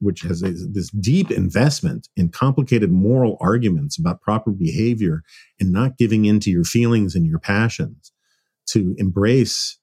[0.00, 5.22] which has a, this deep investment in complicated moral arguments about proper behavior
[5.58, 8.12] and not giving in to your feelings and your passions
[8.66, 9.78] to embrace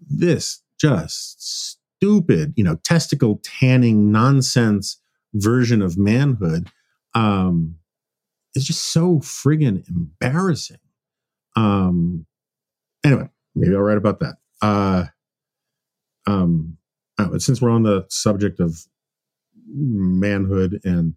[0.00, 5.00] this just stupid, you know, testicle tanning nonsense
[5.34, 6.70] version of manhood
[7.14, 7.76] um,
[8.54, 10.78] is just so friggin' embarrassing.
[11.56, 12.26] Um,
[13.04, 14.36] anyway, maybe I'll write about that.
[14.62, 15.04] Uh,
[16.26, 16.76] um,
[17.18, 18.86] oh, since we're on the subject of
[19.66, 21.14] manhood and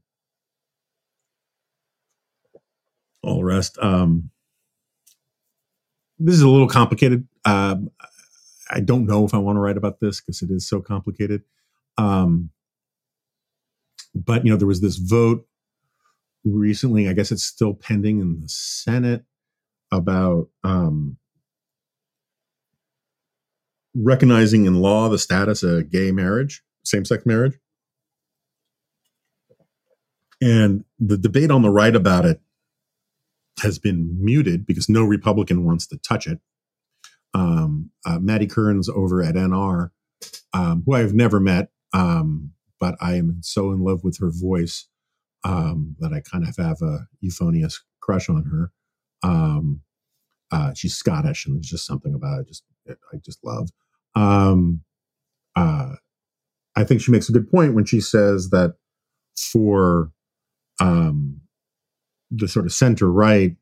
[3.24, 3.78] all rest.
[3.80, 4.32] Um,
[6.20, 7.28] this is a little complicated.
[7.46, 7.90] Um,
[8.72, 11.44] I don't know if I want to write about this because it is so complicated.
[11.98, 12.52] Um,
[14.16, 15.46] but you know, there was this vote
[16.44, 17.08] recently.
[17.08, 19.26] I guess it's still pending in the Senate
[19.92, 21.18] about um,
[23.94, 27.58] recognizing in law the status of gay marriage, same-sex marriage.
[30.42, 32.42] And the debate on the right about it
[33.62, 36.40] has been muted because no Republican wants to touch it.
[37.34, 39.92] Um, uh, Maddie Kearns over at NR,
[40.54, 44.32] um, who I have never met, um, but I am so in love with her
[44.32, 44.88] voice
[45.44, 48.72] um, that I kind of have a euphonious crush on her.
[49.24, 49.82] Um,
[50.52, 53.70] uh, she's Scottish, and there's just something about it just I just love.
[54.16, 54.82] Um,
[55.56, 55.94] uh,
[56.76, 58.76] I think she makes a good point when she says that
[59.38, 60.12] for
[60.80, 61.42] um,
[62.30, 63.56] the sort of center right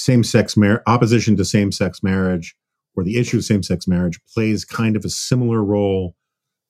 [0.00, 2.54] same sex marriage opposition to same sex marriage
[2.96, 6.16] or the issue of same sex marriage plays kind of a similar role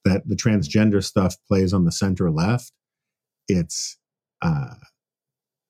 [0.05, 2.72] that the transgender stuff plays on the center left.
[3.49, 3.99] It's
[4.43, 4.74] uh,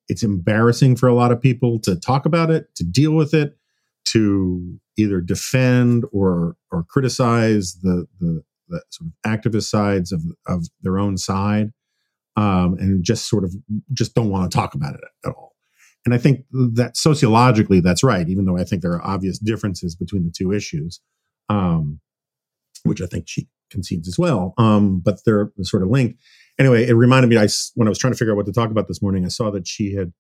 [0.09, 3.57] it's embarrassing for a lot of people to talk about it, to deal with it,
[4.07, 10.67] to either defend or or criticize the the, the sort of activist sides of of
[10.83, 11.73] their own side
[12.37, 13.55] um, and just sort of
[13.93, 15.50] just don't want to talk about it at all.
[16.05, 19.95] And I think that sociologically, that's right, even though I think there are obvious differences
[19.95, 21.01] between the two issues,
[21.49, 22.01] um,
[22.85, 24.55] which I think she concedes as well.
[24.57, 26.19] Um, but they're sort of linked.
[26.59, 28.71] Anyway, it reminded me, I, when I was trying to figure out what to talk
[28.71, 30.13] about this morning, I saw that she had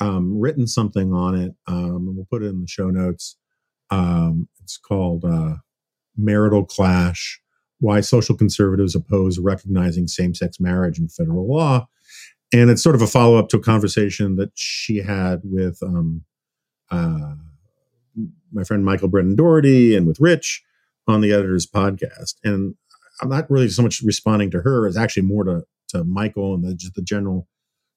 [0.00, 3.36] um, written something on it, um, and we'll put it in the show notes.
[3.90, 5.56] Um, it's called uh,
[6.16, 7.40] Marital Clash
[7.80, 11.88] why social conservatives oppose recognizing same sex marriage in federal law.
[12.52, 16.24] And it's sort of a follow up to a conversation that she had with um,
[16.90, 17.34] uh,
[18.52, 20.62] my friend Michael Brendan Dougherty and with Rich
[21.06, 22.34] on the editor's podcast.
[22.44, 22.74] And
[23.20, 26.64] I'm not really so much responding to her as actually more to, to Michael and
[26.64, 27.48] the, just the general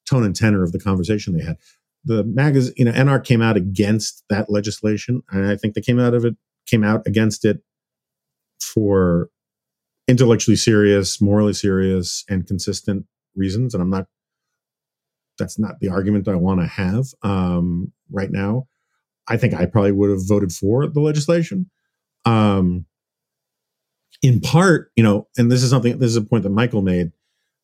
[0.09, 1.57] tone and tenor of the conversation they had.
[2.03, 5.21] The magazine, you know, NR came out against that legislation.
[5.31, 6.35] And I think they came out of it,
[6.65, 7.61] came out against it
[8.61, 9.29] for
[10.07, 13.73] intellectually serious, morally serious, and consistent reasons.
[13.73, 14.07] And I'm not,
[15.37, 18.67] that's not the argument I want to have um, right now.
[19.27, 21.69] I think I probably would have voted for the legislation.
[22.25, 22.85] Um,
[24.21, 27.11] in part, you know, and this is something, this is a point that Michael made,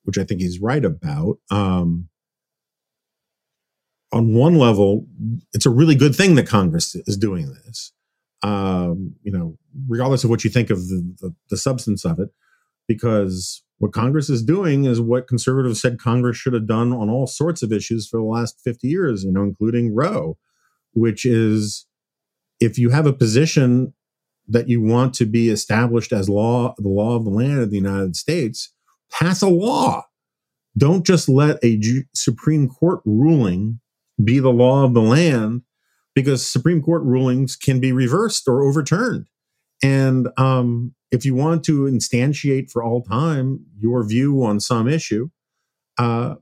[0.04, 1.38] which I think he's right about.
[1.52, 2.10] Um,
[4.12, 5.06] on one level,
[5.54, 7.92] it's a really good thing that Congress is doing this
[8.44, 9.58] um, you know,
[9.88, 12.30] regardless of what you think of the, the, the substance of it,
[12.88, 17.28] because what Congress is doing is what conservatives said Congress should have done on all
[17.28, 20.38] sorts of issues for the last 50 years, you know, including Roe,
[20.94, 21.86] which is
[22.60, 23.94] if you have a position
[24.48, 27.76] that you want to be established as law, the law of the land of the
[27.76, 28.74] United States,
[29.12, 30.04] pass a law.
[30.76, 31.80] Don't just let a
[32.16, 33.80] Supreme Court ruling
[34.24, 35.62] be the law of the land
[36.16, 39.28] because Supreme Court rulings can be reversed or overturned.
[39.84, 45.30] And um, if you want to instantiate for all time your view on some issue,
[45.98, 46.36] uh,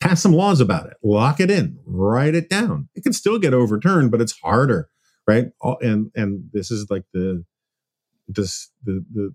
[0.00, 2.88] pass some laws about it, lock it in, write it down.
[2.94, 4.88] It can still get overturned, but it's harder,
[5.26, 5.46] right?
[5.80, 7.44] And and this is like the
[8.26, 9.34] this the the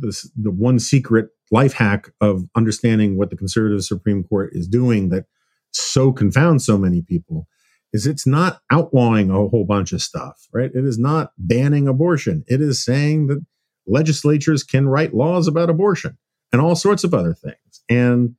[0.00, 5.08] this the one secret life hack of understanding what the conservative Supreme Court is doing
[5.10, 5.24] that
[5.72, 7.46] so confounds so many people
[7.94, 10.72] is it's not outlawing a whole bunch of stuff, right?
[10.74, 12.44] It is not banning abortion.
[12.48, 13.40] It is saying that
[13.86, 16.18] legislatures can write laws about abortion
[16.52, 17.84] and all sorts of other things.
[17.88, 18.34] And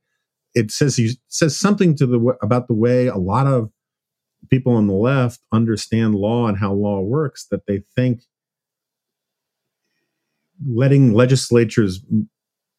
[0.54, 3.70] it says he says something to the about the way a lot of
[4.50, 8.22] people on the left understand law and how law works that they think
[10.66, 12.04] letting legislatures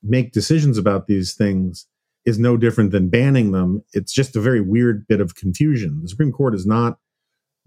[0.03, 1.87] make decisions about these things
[2.27, 3.81] is no different than banning them.
[3.93, 6.01] It's just a very weird bit of confusion.
[6.01, 6.99] The Supreme Court is not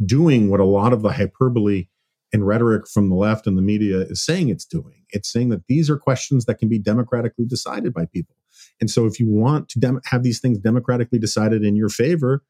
[0.05, 1.87] doing what a lot of the hyperbole
[2.31, 5.03] and rhetoric from the left and the media is saying it's doing.
[5.13, 8.37] It's saying that these are questions that can be democratically decided by people.
[8.83, 12.43] And so, if you want to dem- have these things democratically decided in your favor,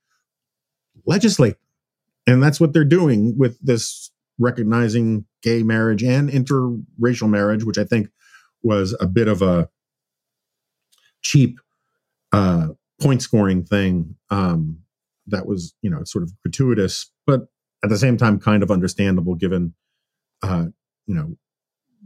[1.06, 1.56] legislate.
[2.26, 7.84] And that's what they're doing with this recognizing gay marriage and interracial marriage, which I
[7.84, 8.08] think
[8.64, 9.68] was a bit of a
[11.22, 11.60] cheap
[12.32, 12.68] uh,
[13.00, 14.78] point scoring thing um,
[15.26, 17.42] that was, you know, sort of gratuitous, but
[17.82, 19.74] at the same time, kind of understandable given,
[20.42, 20.66] uh,
[21.06, 21.36] you know,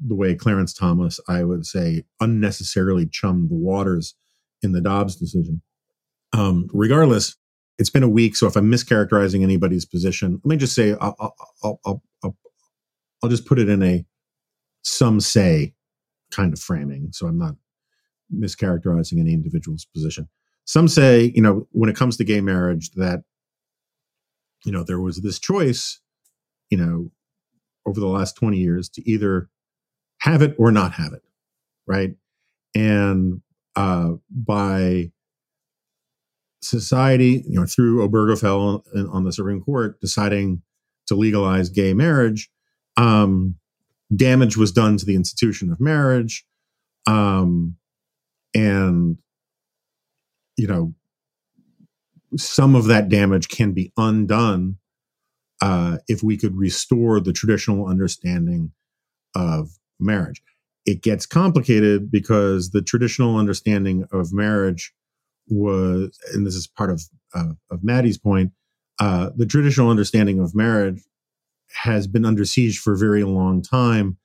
[0.06, 4.14] the way Clarence Thomas, I would say, unnecessarily chummed the waters
[4.62, 5.62] in the Dobbs decision.
[6.32, 7.36] Um, regardless,
[7.78, 11.16] it's been a week, so if I'm mischaracterizing anybody's position, let me just say I'll,
[11.18, 12.36] I'll, I'll, I'll,
[13.22, 14.04] I'll just put it in a
[14.82, 15.74] some say
[16.30, 17.54] kind of framing, so I'm not
[18.32, 20.28] mischaracterizing any individual's position.
[20.64, 23.22] Some say, you know, when it comes to gay marriage, that
[24.64, 26.00] you know there was this choice,
[26.70, 27.10] you know,
[27.86, 29.48] over the last 20 years to either
[30.20, 31.22] have it or not have it,
[31.86, 32.14] right?
[32.74, 33.42] And
[33.76, 35.10] uh, by
[36.62, 40.62] society, you know, through Obergefell on the Supreme Court deciding
[41.06, 42.50] to legalize gay marriage,
[42.96, 43.56] um,
[44.14, 46.46] damage was done to the institution of marriage,
[47.06, 47.76] um,
[48.54, 49.18] and
[50.56, 50.94] you know,
[52.36, 54.76] some of that damage can be undone
[55.60, 58.72] uh, if we could restore the traditional understanding
[59.34, 60.42] of marriage.
[60.86, 64.92] It gets complicated because the traditional understanding of marriage
[65.48, 67.02] was, and this is part of
[67.34, 68.52] uh, of Maddie's point,
[69.00, 71.02] uh, the traditional understanding of marriage
[71.72, 74.18] has been under siege for a very long time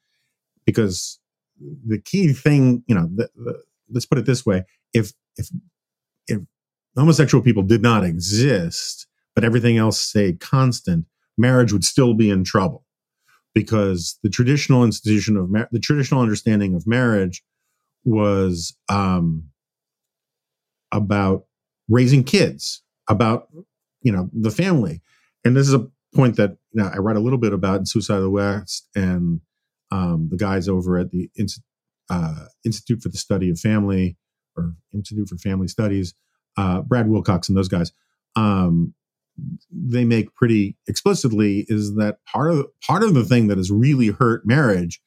[0.65, 1.19] because
[1.59, 4.63] the key thing, you know, the, the, let's put it this way:
[4.93, 5.49] if if
[6.27, 6.39] if
[6.95, 11.05] homosexual people did not exist, but everything else stayed constant,
[11.37, 12.85] marriage would still be in trouble.
[13.53, 17.43] Because the traditional institution of mar- the traditional understanding of marriage
[18.03, 19.45] was um,
[20.91, 21.45] about
[21.89, 23.47] raising kids, about
[24.01, 25.01] you know the family,
[25.43, 27.85] and this is a point that you know, I write a little bit about in
[27.85, 29.41] Suicide of the West and
[29.91, 31.29] um, the guys over at the
[32.10, 34.18] uh, Institute for the Study of Family
[34.57, 36.14] or Institute for Family Studies,
[36.57, 37.91] uh, Brad Wilcox and those guys.
[38.36, 38.93] Um,
[39.72, 44.07] they make pretty explicitly is that part of part of the thing that has really
[44.07, 45.01] hurt marriage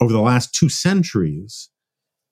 [0.00, 1.70] over the last two centuries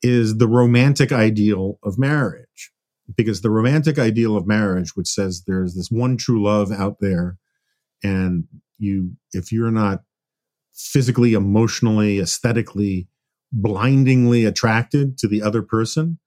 [0.02, 2.72] is the romantic ideal of marriage
[3.14, 7.36] because the romantic ideal of marriage which says there's this one true love out there
[8.02, 8.44] and
[8.78, 10.02] you if you're not
[10.74, 13.06] physically emotionally aesthetically
[13.52, 16.18] blindingly attracted to the other person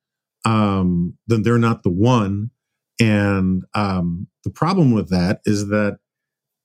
[0.46, 2.52] um, then they're not the one
[3.00, 6.00] and um, the problem with that is that,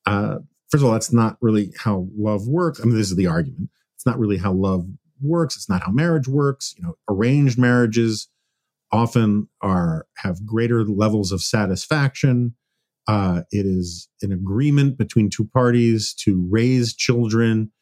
[0.06, 0.38] uh,
[0.70, 2.80] first of all, that's not really how love works.
[2.80, 3.70] I mean, this is the argument.
[3.96, 4.86] It's not really how love
[5.20, 5.56] works.
[5.56, 6.74] It's not how marriage works.
[6.76, 8.28] You know, arranged marriages
[8.92, 12.54] often are have greater levels of satisfaction.
[13.08, 17.72] Uh, it is an agreement between two parties to raise children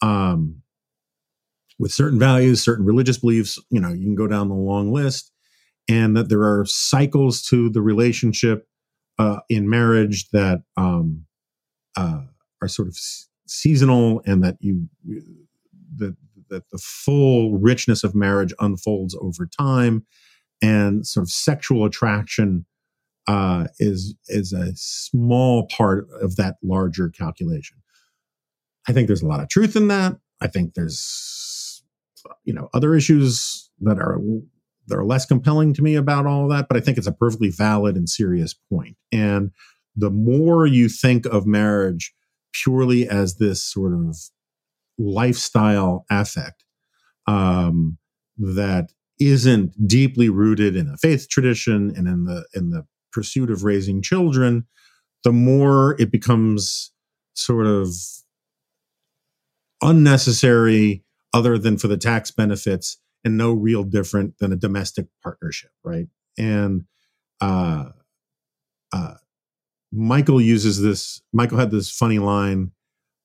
[0.00, 0.61] um,
[1.82, 3.58] with certain values, certain religious beliefs.
[3.70, 5.32] You know, you can go down the long list
[5.88, 8.68] and that there are cycles to the relationship
[9.18, 11.26] uh, in marriage that um,
[11.96, 12.20] uh,
[12.62, 12.96] are sort of
[13.48, 14.88] seasonal, and that you
[15.96, 16.16] that
[16.50, 20.06] that the full richness of marriage unfolds over time,
[20.62, 22.64] and sort of sexual attraction
[23.26, 27.76] uh, is is a small part of that larger calculation.
[28.88, 30.16] I think there's a lot of truth in that.
[30.40, 30.98] I think there's
[32.44, 34.18] you know other issues that are
[34.88, 37.50] that are less compelling to me about all that, but I think it's a perfectly
[37.50, 38.96] valid and serious point.
[39.12, 39.52] And
[39.94, 42.12] the more you think of marriage
[42.52, 44.16] purely as this sort of
[44.98, 46.64] lifestyle affect
[47.26, 47.98] um,
[48.38, 53.62] that isn't deeply rooted in a faith tradition and in the in the pursuit of
[53.62, 54.66] raising children,
[55.22, 56.92] the more it becomes
[57.34, 57.94] sort of
[59.82, 65.70] unnecessary, other than for the tax benefits, and no real different than a domestic partnership,
[65.84, 66.08] right?
[66.38, 66.84] And
[67.40, 67.90] uh,
[68.92, 69.14] uh,
[69.92, 71.22] Michael uses this.
[71.32, 72.72] Michael had this funny line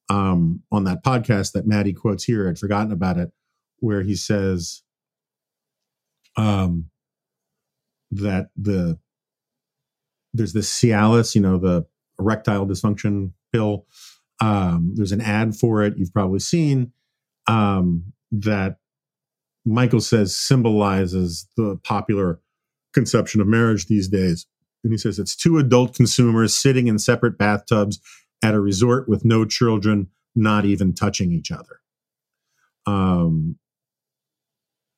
[0.10, 2.48] um, on that podcast that Maddie quotes here.
[2.50, 3.32] I'd forgotten about it,
[3.80, 4.84] where he says
[6.36, 6.90] um,
[8.12, 9.00] that the
[10.34, 11.86] there's this Cialis, you know, the
[12.20, 13.86] erectile dysfunction pill.
[14.40, 16.92] Um, there's an ad for it you've probably seen
[17.48, 18.78] um, that
[19.66, 22.40] Michael says symbolizes the popular
[22.94, 24.48] conception of marriage these days.
[24.84, 28.00] And he says it's two adult consumers sitting in separate bathtubs
[28.42, 31.82] at a resort with no children, not even touching each other.
[32.86, 33.58] Um,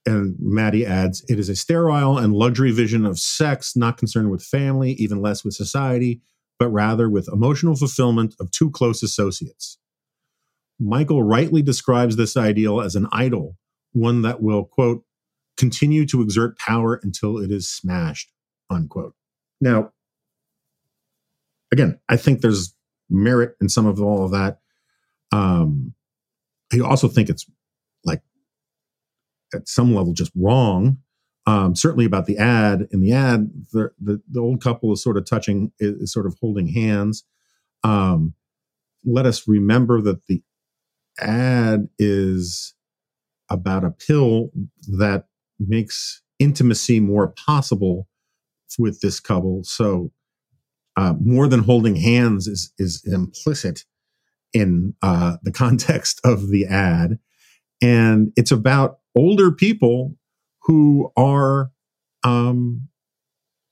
[0.05, 4.43] and Maddie adds, it is a sterile and luxury vision of sex, not concerned with
[4.43, 6.21] family, even less with society,
[6.59, 9.78] but rather with emotional fulfillment of two close associates.
[10.79, 13.57] Michael rightly describes this ideal as an idol,
[13.91, 15.03] one that will, quote,
[15.57, 18.31] continue to exert power until it is smashed,
[18.69, 19.13] unquote.
[19.59, 19.91] Now,
[21.71, 22.73] again, I think there's
[23.09, 24.59] merit in some of all of that.
[25.31, 25.93] Um,
[26.71, 27.45] I also think it's
[28.05, 28.21] like
[29.53, 30.99] at some level just wrong.
[31.45, 32.87] Um, certainly about the ad.
[32.91, 36.37] In the ad, the, the, the old couple is sort of touching, is sort of
[36.39, 37.25] holding hands.
[37.83, 38.35] Um,
[39.03, 40.43] let us remember that the
[41.21, 42.73] ad is
[43.49, 44.49] about a pill
[44.87, 45.25] that
[45.59, 48.07] makes intimacy more possible
[48.77, 49.63] with this couple.
[49.63, 50.11] So,
[50.95, 53.85] uh, more than holding hands is is implicit
[54.53, 57.19] in uh, the context of the ad,
[57.81, 60.15] and it's about older people
[60.63, 61.71] who are,
[62.23, 62.87] um,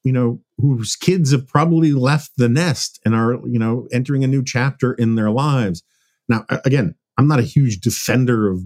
[0.04, 4.28] you know, whose kids have probably left the nest and are, you know, entering a
[4.28, 5.84] new chapter in their lives.
[6.28, 8.62] Now, again, I'm not a huge defender of,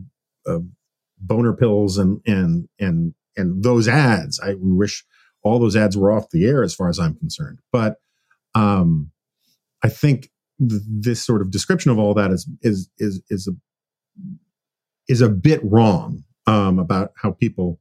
[0.45, 0.65] of
[1.19, 4.39] boner pills and and and and those ads.
[4.39, 5.05] I wish
[5.43, 7.59] all those ads were off the air as far as I'm concerned.
[7.71, 7.97] But
[8.53, 9.11] um,
[9.83, 10.29] I think
[10.59, 13.51] th- this sort of description of all that is is is is a
[15.07, 17.79] is a bit wrong um, about how people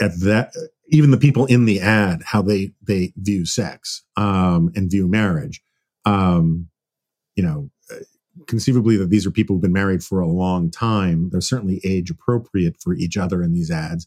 [0.00, 0.52] at that
[0.88, 5.62] even the people in the ad how they they view sex um, and view marriage.
[6.04, 6.68] Um,
[7.36, 7.70] you know,
[8.46, 11.30] conceivably that these are people who've been married for a long time.
[11.30, 14.06] They're certainly age appropriate for each other in these ads.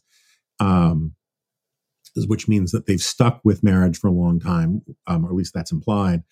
[0.60, 1.14] Um,
[2.28, 5.52] which means that they've stuck with marriage for a long time, um, or at least
[5.52, 6.22] that's implied.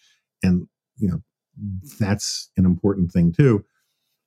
[0.40, 1.22] And, you know,
[1.98, 3.64] that's an important thing too.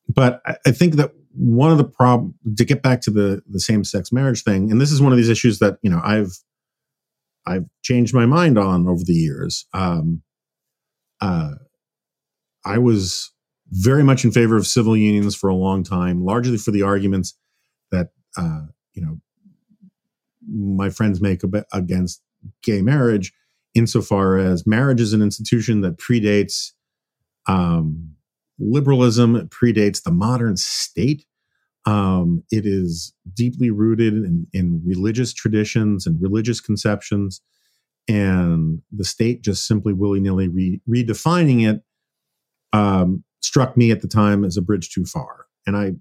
[0.07, 3.59] But I, I think that one of the problem to get back to the the
[3.59, 6.37] same sex marriage thing, and this is one of these issues that you know I've
[7.45, 9.65] I've changed my mind on over the years.
[9.73, 10.21] Um,
[11.21, 11.55] uh,
[12.65, 13.31] I was
[13.75, 17.37] very much in favor of civil unions for a long time, largely for the arguments
[17.91, 18.61] that uh,
[18.93, 19.19] you know
[20.47, 21.41] my friends make
[21.73, 22.21] against
[22.63, 23.33] gay marriage,
[23.73, 26.71] insofar as marriage is an institution that predates
[27.47, 28.15] um,
[28.57, 31.25] liberalism, it predates the modern state.
[31.85, 37.41] Um, it is deeply rooted in, in religious traditions and religious conceptions,
[38.07, 41.83] and the state just simply willy nilly re- redefining it
[42.73, 45.45] um, struck me at the time as a bridge too far.
[45.67, 45.93] And I,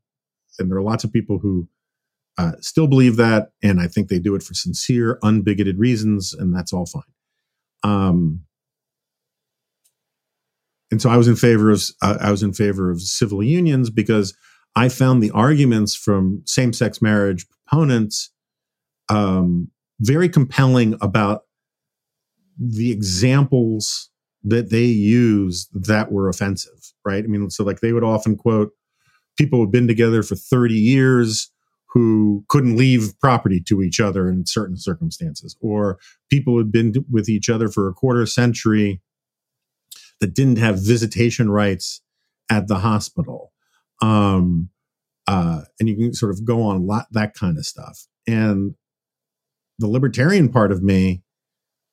[0.58, 1.68] and there are lots of people who
[2.36, 6.54] uh, still believe that, and I think they do it for sincere, unbigoted reasons, and
[6.54, 7.02] that's all fine.
[7.82, 8.40] Um,
[10.90, 13.90] and so I was in favor of uh, I was in favor of civil unions
[13.90, 14.36] because
[14.76, 18.30] I found the arguments from same-sex marriage proponents
[19.08, 19.70] um,
[20.00, 21.42] very compelling about
[22.58, 24.10] the examples
[24.44, 26.92] that they used that were offensive.
[27.04, 27.24] Right?
[27.24, 28.70] I mean, so like they would often quote
[29.36, 31.50] people who've been together for 30 years
[31.94, 37.28] who couldn't leave property to each other in certain circumstances, or people who'd been with
[37.28, 39.00] each other for a quarter century
[40.20, 42.02] that didn't have visitation rights
[42.50, 43.52] at the hospital.
[44.02, 44.70] Um,
[45.28, 48.06] uh, and you can sort of go on lot, that kind of stuff.
[48.26, 48.74] And
[49.78, 51.22] the libertarian part of me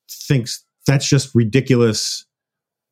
[0.09, 2.25] thinks that's just ridiculous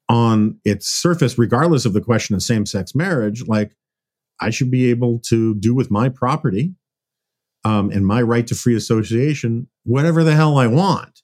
[0.10, 3.48] on its surface, regardless of the question of same sex marriage.
[3.48, 3.76] Like,
[4.42, 6.74] I should be able to do with my property
[7.64, 11.22] um, and my right to free association whatever the hell I want.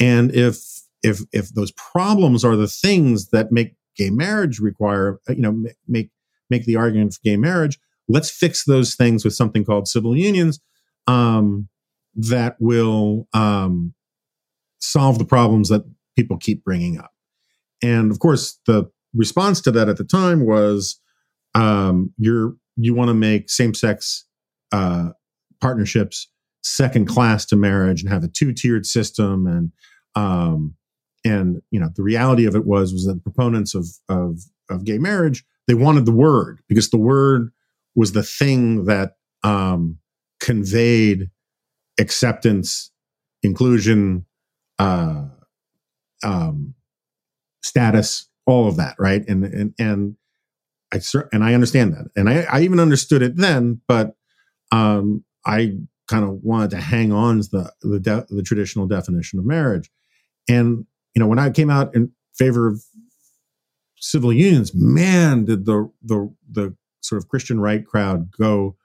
[0.00, 0.58] And if
[1.02, 5.64] if if those problems are the things that make gay marriage require, uh, you know,
[5.86, 6.10] make
[6.50, 10.60] make the argument for gay marriage, let's fix those things with something called civil unions
[11.06, 11.68] um,
[12.14, 13.94] that will um,
[14.78, 15.84] solve the problems that
[16.16, 17.12] people keep bringing up.
[17.82, 21.00] And of course, the response to that at the time was,
[21.54, 24.26] um, you're you want to make same sex
[24.72, 25.10] uh,
[25.60, 26.28] partnerships
[26.62, 29.72] second class to marriage and have a two tiered system and
[30.14, 30.74] um,
[31.24, 34.98] and you know the reality of it was was that proponents of of of gay
[34.98, 37.50] marriage they wanted the word because the word
[37.94, 39.12] was the thing that
[39.42, 39.98] um,
[40.40, 41.30] conveyed
[41.98, 42.90] acceptance
[43.42, 44.26] inclusion
[44.78, 45.24] uh,
[46.24, 46.55] um,
[47.76, 49.22] status all of that right?
[49.28, 50.16] And and and
[50.92, 51.00] I
[51.32, 54.14] and I understand that, and I, I even understood it then, but
[54.72, 55.76] um, I
[56.08, 59.90] kind of wanted to hang on to the the, de- the traditional definition of marriage,
[60.48, 62.82] and you know when I came out in favor of
[63.96, 68.76] civil unions, man, did the the the sort of Christian right crowd go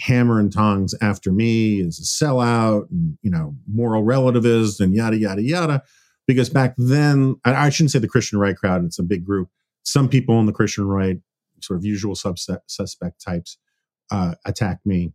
[0.00, 5.16] hammer and tongs after me as a sellout and you know moral relativist and yada
[5.16, 5.82] yada yada
[6.26, 9.48] because back then I, shouldn't say the Christian right crowd; it's a big group.
[9.82, 11.20] Some people in the Christian right
[11.60, 13.58] sort of usual subset, suspect types
[14.10, 15.12] uh, attack me.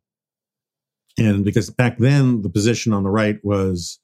[1.17, 3.99] And because back then the position on the right was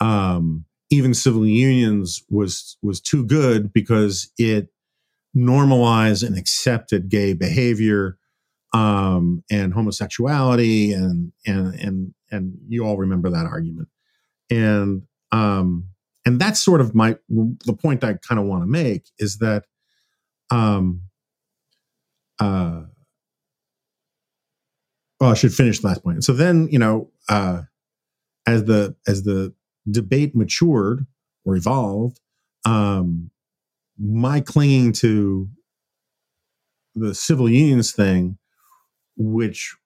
[0.00, 4.68] um, even civil unions was was too good because it
[5.32, 8.18] normalized and accepted gay behavior
[8.72, 13.88] um, and homosexuality and and and and you all remember that argument
[14.50, 15.88] and um,
[16.26, 19.64] and that's sort of my the point I kind of want to make is that
[20.50, 21.02] um,
[22.38, 22.82] uh,
[25.20, 26.24] well, I should finish the last point.
[26.24, 27.62] So then, you know, uh,
[28.46, 29.54] as the as the
[29.90, 31.06] debate matured
[31.44, 32.20] or evolved,
[32.64, 33.30] um,
[33.98, 35.48] my clinging to
[36.94, 38.38] the civil unions thing,
[39.16, 39.76] which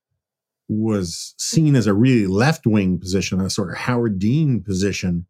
[0.68, 5.26] was seen as a really left wing position, a sort of Howard Dean position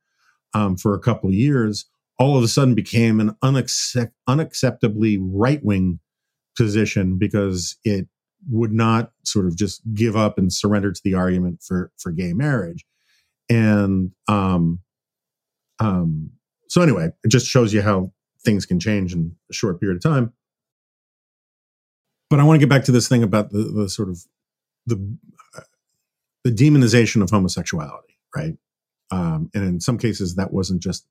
[0.55, 1.87] um, for a couple of years,
[2.19, 6.01] all of a sudden became an unaccept- unacceptably right wing
[6.57, 8.09] position because it
[8.51, 12.33] would not sort of just give up and surrender to the argument for for gay
[12.33, 12.85] marriage.
[13.49, 14.81] And um
[15.79, 16.31] um
[16.69, 18.13] so anyway it just shows you how
[18.45, 20.33] things can change in a short period of time.
[22.31, 24.19] But i want to get back to this thing about the, the sort of
[24.87, 24.97] the
[25.57, 25.63] uh,
[26.45, 28.55] the demonization of homosexuality right
[29.11, 31.07] um and in some cases that wasn't just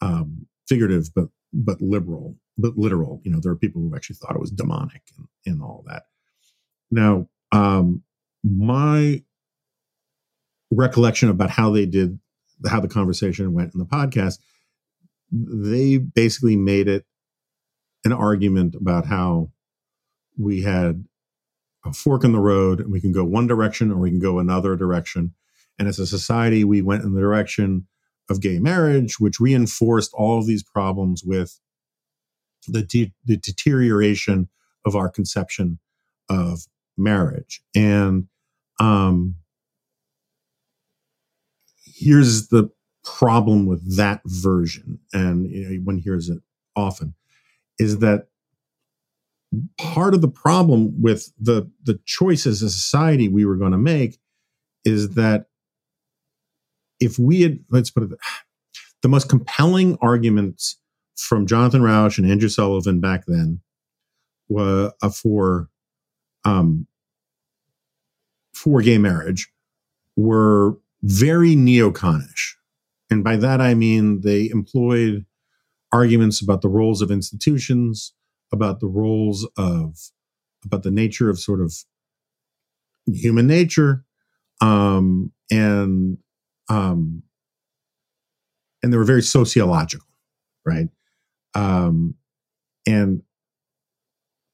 [0.00, 3.20] um figurative but but liberal but literal.
[3.24, 6.04] You know, there are people who actually thought it was demonic and, and all that.
[6.90, 8.02] Now, um,
[8.42, 9.22] my
[10.70, 12.18] recollection about how they did,
[12.68, 14.38] how the conversation went in the podcast,
[15.30, 17.04] they basically made it
[18.04, 19.50] an argument about how
[20.36, 21.04] we had
[21.84, 24.38] a fork in the road and we can go one direction or we can go
[24.38, 25.34] another direction.
[25.78, 27.86] And as a society, we went in the direction
[28.30, 31.60] of gay marriage, which reinforced all of these problems with
[32.68, 34.48] the, de- the deterioration
[34.86, 35.78] of our conception
[36.30, 36.60] of
[36.96, 37.62] marriage.
[37.74, 38.28] And
[38.80, 39.36] um,
[41.84, 42.70] here's the
[43.04, 46.38] problem with that version, and you know, one hears it
[46.74, 47.14] often,
[47.78, 48.28] is that
[49.78, 53.78] part of the problem with the the choices as a society we were going to
[53.78, 54.18] make
[54.84, 55.46] is that
[57.04, 58.10] if we had let's put it
[59.02, 60.78] the most compelling arguments
[61.16, 63.60] from Jonathan Rauch and Andrew Sullivan back then
[64.48, 65.68] were uh, for
[66.44, 66.86] um,
[68.52, 69.50] for gay marriage
[70.16, 72.54] were very neoconish,
[73.10, 75.26] and by that I mean they employed
[75.92, 78.14] arguments about the roles of institutions,
[78.52, 79.98] about the roles of
[80.64, 81.74] about the nature of sort of
[83.06, 84.04] human nature,
[84.60, 86.18] um, and
[86.68, 87.22] um,
[88.82, 90.06] and they were very sociological,
[90.66, 90.88] right?
[91.54, 92.14] Um,
[92.86, 93.22] and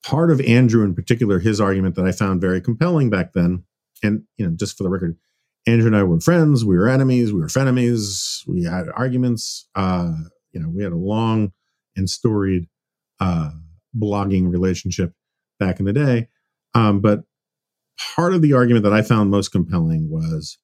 [0.04, 3.64] part of Andrew, in particular, his argument that I found very compelling back then,
[4.02, 5.16] and you know, just for the record,
[5.66, 9.68] Andrew and I were friends, we were enemies, we were frenemies, we had arguments.
[9.74, 10.12] Uh,
[10.52, 11.52] you know, we had a long
[11.96, 12.66] and storied
[13.20, 13.50] uh,
[13.96, 15.12] blogging relationship
[15.58, 16.28] back in the day.
[16.74, 17.24] Um, but
[18.16, 20.58] part of the argument that I found most compelling was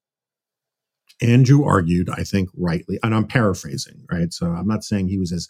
[1.23, 4.33] Andrew argued, I think rightly, and I'm paraphrasing, right?
[4.33, 5.49] So I'm not saying he was as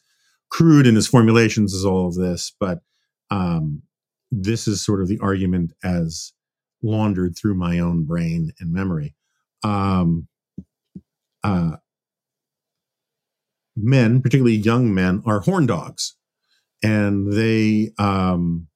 [0.49, 2.81] crude in his formulations as all of this, but
[3.31, 3.83] um,
[4.31, 6.33] this is sort of the argument as
[6.83, 9.15] laundered through my own brain and memory.
[9.65, 10.29] Um,
[11.43, 11.77] uh,
[13.77, 16.17] men, particularly young men, are horn dogs,
[16.83, 18.69] and they um,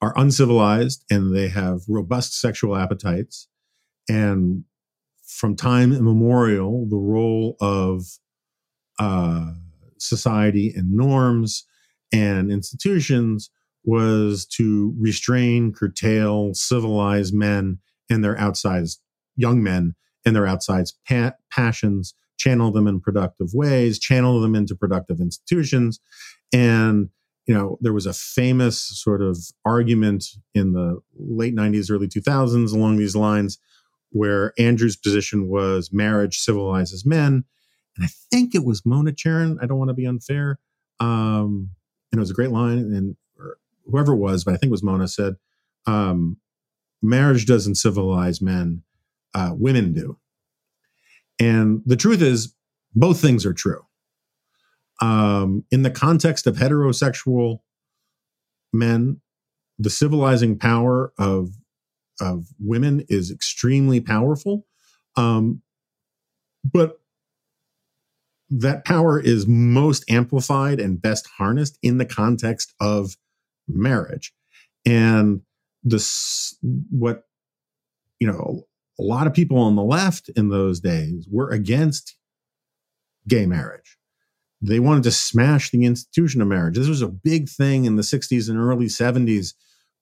[0.00, 3.48] are uncivilized and they have robust sexual appetites.
[4.08, 4.64] And
[5.34, 8.04] from time immemorial, the role of
[9.00, 9.50] uh,
[9.98, 11.64] society and norms
[12.12, 13.50] and institutions
[13.84, 17.78] was to restrain, curtail, civilize men
[18.08, 18.98] and their outsized
[19.34, 24.76] young men and their outsized pa- passions, channel them in productive ways, channel them into
[24.76, 25.98] productive institutions.
[26.52, 27.08] And,
[27.46, 32.72] you know, there was a famous sort of argument in the late 90s, early 2000s
[32.72, 33.58] along these lines
[34.14, 37.44] where Andrew's position was marriage civilizes men.
[37.96, 39.56] And I think it was Mona Charen.
[39.60, 40.60] I don't want to be unfair.
[41.00, 41.70] Um,
[42.12, 42.78] and it was a great line.
[42.78, 43.16] And
[43.90, 45.34] whoever it was, but I think it was Mona said,
[45.86, 46.36] um,
[47.02, 48.84] marriage doesn't civilize men,
[49.34, 50.16] uh, women do.
[51.40, 52.54] And the truth is,
[52.94, 53.84] both things are true.
[55.02, 57.62] Um, in the context of heterosexual
[58.72, 59.20] men,
[59.76, 61.50] the civilizing power of
[62.20, 64.66] of women is extremely powerful.
[65.16, 65.62] Um,
[66.64, 67.00] but
[68.50, 73.16] that power is most amplified and best harnessed in the context of
[73.66, 74.32] marriage.
[74.86, 75.42] And
[75.82, 76.56] this,
[76.90, 77.24] what,
[78.20, 78.64] you know,
[78.98, 82.16] a lot of people on the left in those days were against
[83.26, 83.98] gay marriage.
[84.60, 86.76] They wanted to smash the institution of marriage.
[86.76, 89.54] This was a big thing in the 60s and early 70s,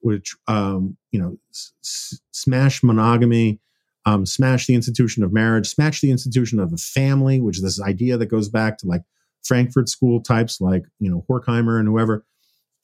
[0.02, 3.60] which, um, you know, s- smash monogamy,
[4.06, 7.80] um, smash the institution of marriage, smash the institution of the family, which is this
[7.80, 9.02] idea that goes back to like
[9.44, 12.24] Frankfurt School types like, you know, Horkheimer and whoever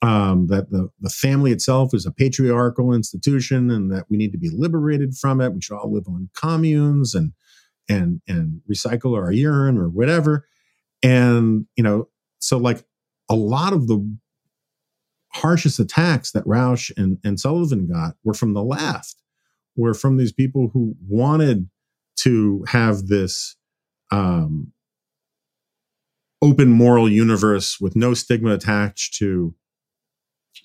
[0.03, 4.39] um, that the, the family itself is a patriarchal institution and that we need to
[4.39, 5.53] be liberated from it.
[5.53, 7.33] We should all live on communes and
[7.89, 10.47] and and recycle our urine or whatever.
[11.03, 12.09] And you know,
[12.39, 12.85] so like
[13.29, 13.99] a lot of the
[15.33, 19.17] harshest attacks that Rauch and, and Sullivan got were from the left,
[19.77, 21.69] were from these people who wanted
[22.21, 23.57] to have this
[24.11, 24.73] um,
[26.43, 29.55] open moral universe with no stigma attached to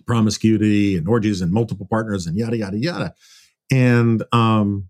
[0.06, 3.14] promiscuity and orgies and multiple partners and yada yada yada.
[3.72, 4.90] And um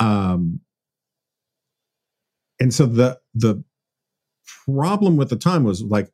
[0.00, 0.60] um
[2.60, 3.62] and so the the
[4.64, 6.10] problem with the time was like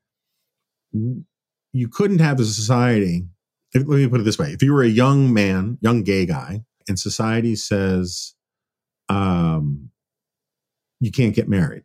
[1.75, 3.27] you couldn't have a society
[3.75, 6.25] if, let me put it this way if you were a young man young gay
[6.25, 8.35] guy and society says
[9.09, 9.91] um
[11.01, 11.85] you can't get married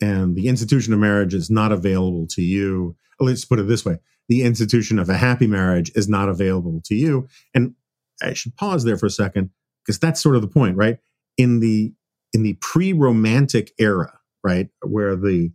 [0.00, 3.98] and the institution of marriage is not available to you let's put it this way
[4.28, 7.28] the institution of a happy marriage is not available to you.
[7.54, 7.74] And
[8.22, 9.50] I should pause there for a second
[9.84, 10.98] because that's sort of the point, right?
[11.36, 11.92] In the
[12.34, 15.50] in the pre-romantic era, right, where the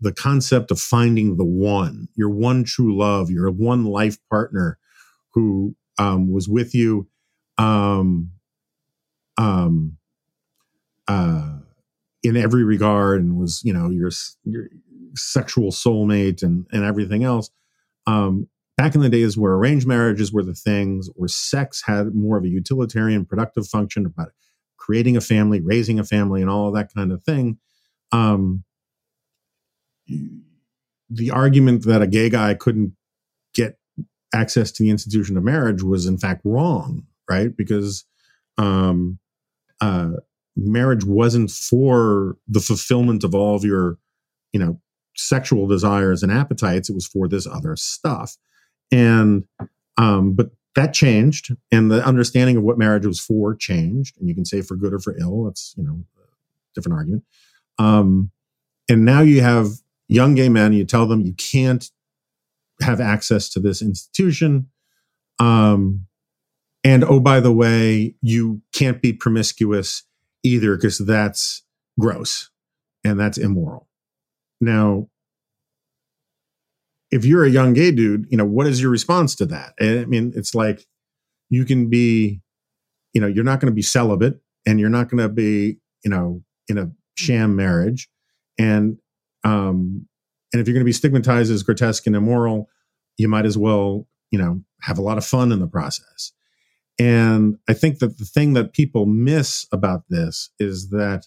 [0.00, 4.78] the concept of finding the one, your one true love, your one life partner
[5.30, 7.08] who um, was with you
[7.58, 8.30] um,
[9.36, 9.96] um,
[11.08, 11.58] uh,
[12.22, 14.10] in every regard and was, you know, your,
[14.44, 14.68] your
[15.14, 17.50] sexual soulmate and, and everything else
[18.08, 22.38] um, back in the days where arranged marriages were the things, where sex had more
[22.38, 24.28] of a utilitarian, productive function about
[24.78, 27.58] creating a family, raising a family, and all of that kind of thing.
[28.12, 28.64] Um,
[31.10, 32.94] the argument that a gay guy couldn't
[33.54, 33.78] get
[34.34, 37.56] access to the institution of marriage was in fact wrong, right?
[37.56, 38.04] Because
[38.58, 39.18] um,
[39.80, 40.12] uh,
[40.56, 43.98] marriage wasn't for the fulfillment of all of your,
[44.52, 44.80] you know,
[45.16, 46.90] sexual desires and appetites.
[46.90, 48.36] It was for this other stuff.
[48.92, 49.44] And,
[49.96, 54.18] um, but that changed and the understanding of what marriage was for changed.
[54.18, 55.44] And you can say for good or for ill.
[55.44, 56.04] That's, you know,
[56.74, 57.24] different argument.
[57.78, 58.30] Um,
[58.88, 59.68] and now you have
[60.08, 61.90] young gay men, you tell them you can't
[62.80, 64.68] have access to this institution.
[65.38, 66.06] Um,
[66.84, 70.04] and oh, by the way, you can't be promiscuous
[70.42, 71.62] either because that's
[71.98, 72.50] gross
[73.04, 73.88] and that's immoral.
[74.60, 75.08] Now,
[77.10, 79.74] if you're a young gay dude, you know, what is your response to that?
[79.80, 80.86] I mean, it's like
[81.50, 82.40] you can be,
[83.12, 86.10] you know, you're not going to be celibate and you're not going to be, you
[86.10, 88.08] know, in a sham marriage.
[88.58, 88.98] And,
[89.44, 90.06] um,
[90.52, 92.68] and if you're going to be stigmatized as grotesque and immoral,
[93.16, 96.32] you might as well, you know, have a lot of fun in the process.
[96.98, 101.26] And I think that the thing that people miss about this is that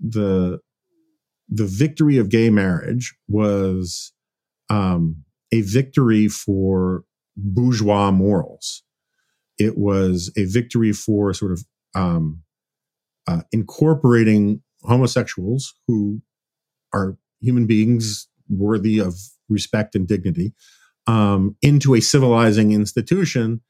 [0.00, 0.60] the
[1.50, 4.12] the victory of gay marriage was
[4.68, 7.04] um, a victory for
[7.36, 8.82] bourgeois morals.
[9.58, 11.64] It was a victory for sort of
[11.94, 12.42] um,
[13.26, 16.20] uh, incorporating homosexuals who
[16.92, 19.14] are human beings worthy of
[19.48, 20.52] respect and dignity
[21.06, 23.60] um, into a civilizing institution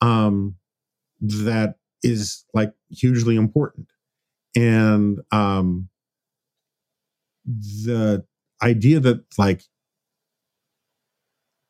[0.00, 0.56] um,
[1.20, 3.88] that is like hugely important.
[4.56, 5.88] And um,
[7.44, 8.24] the
[8.62, 9.62] idea that like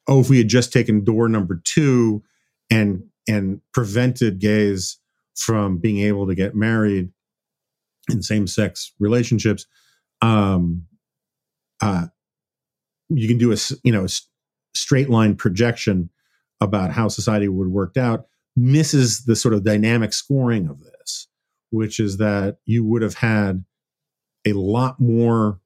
[0.06, 2.22] oh if we had just taken door number two
[2.70, 4.98] and and prevented gays
[5.34, 7.10] from being able to get married
[8.10, 9.66] in same-sex relationships
[10.22, 10.84] um
[11.84, 12.06] uh
[13.10, 14.08] you can do a you know a
[14.74, 16.10] straight line projection
[16.60, 18.26] about how society would worked out
[18.56, 21.28] misses the sort of dynamic scoring of this
[21.70, 23.64] which is that you would have had
[24.46, 25.60] a lot more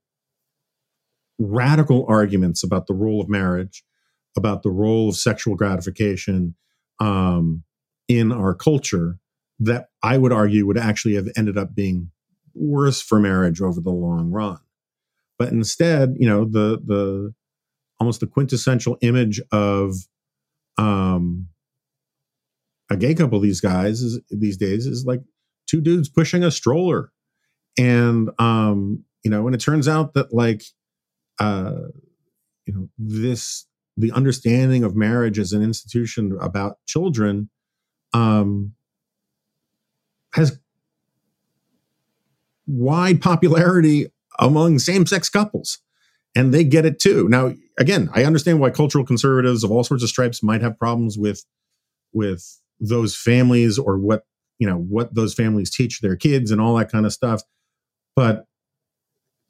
[1.38, 3.84] radical arguments about the role of marriage,
[4.36, 6.54] about the role of sexual gratification
[6.98, 7.62] um,
[8.08, 9.18] in our culture
[9.60, 12.10] that I would argue would actually have ended up being
[12.54, 14.58] worse for marriage over the long run.
[15.38, 17.34] But instead, you know, the the
[18.00, 19.94] almost the quintessential image of
[20.76, 21.48] um,
[22.90, 25.20] a gay couple these guys is these days is like
[25.66, 27.12] two dudes pushing a stroller.
[27.78, 30.62] And um you know and it turns out that like
[31.38, 31.72] uh,
[32.66, 33.66] you know this
[33.96, 37.50] the understanding of marriage as an institution about children
[38.12, 38.74] um,
[40.34, 40.58] has
[42.66, 44.06] wide popularity
[44.38, 45.78] among same-sex couples
[46.34, 50.02] and they get it too now again i understand why cultural conservatives of all sorts
[50.02, 51.44] of stripes might have problems with
[52.12, 54.24] with those families or what
[54.58, 57.42] you know what those families teach their kids and all that kind of stuff
[58.14, 58.46] but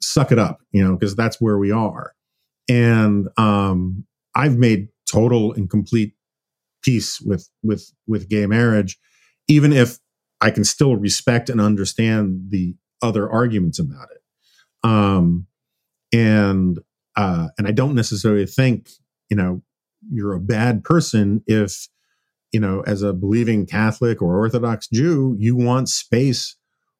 [0.01, 2.13] suck it up, you know, because that's where we are.
[2.69, 6.13] And um, I've made total and complete
[6.83, 8.97] peace with with with gay marriage,
[9.47, 9.99] even if
[10.41, 14.18] I can still respect and understand the other arguments about it.
[14.83, 15.47] Um,
[16.13, 16.79] and
[17.15, 18.89] uh, and I don't necessarily think
[19.29, 19.61] you know
[20.11, 21.87] you're a bad person if
[22.51, 26.55] you know as a believing Catholic or Orthodox Jew you want space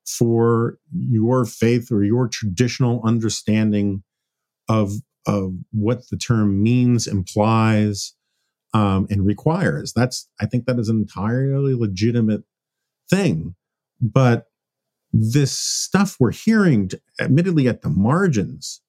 [0.05, 4.03] for your faith or your traditional understanding
[4.67, 4.93] of
[5.27, 8.13] of what the term means, implies,
[8.73, 9.93] um, and requires.
[9.93, 12.43] That's I think that is an entirely legitimate
[13.09, 13.55] thing.
[14.01, 14.45] But
[15.12, 18.82] this stuff we're hearing, admittedly at the margins,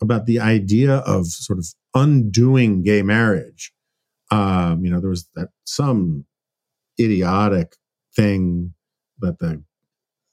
[0.00, 3.72] about the idea of sort of undoing gay marriage.
[4.30, 6.24] Um, you know, there was that some
[7.00, 7.76] idiotic
[8.14, 8.74] thing
[9.20, 9.62] that the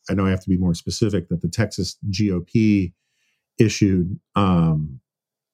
[0.10, 2.94] I know I have to be more specific that the Texas GOP
[3.60, 5.00] issued um,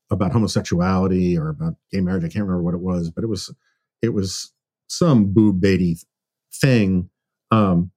[0.10, 2.24] about homosexuality or about gay marriage.
[2.24, 3.54] I can't remember what it was, but it was
[4.02, 4.54] it was
[4.88, 6.04] some boob baity
[6.54, 7.10] thing.
[7.52, 7.92] Um,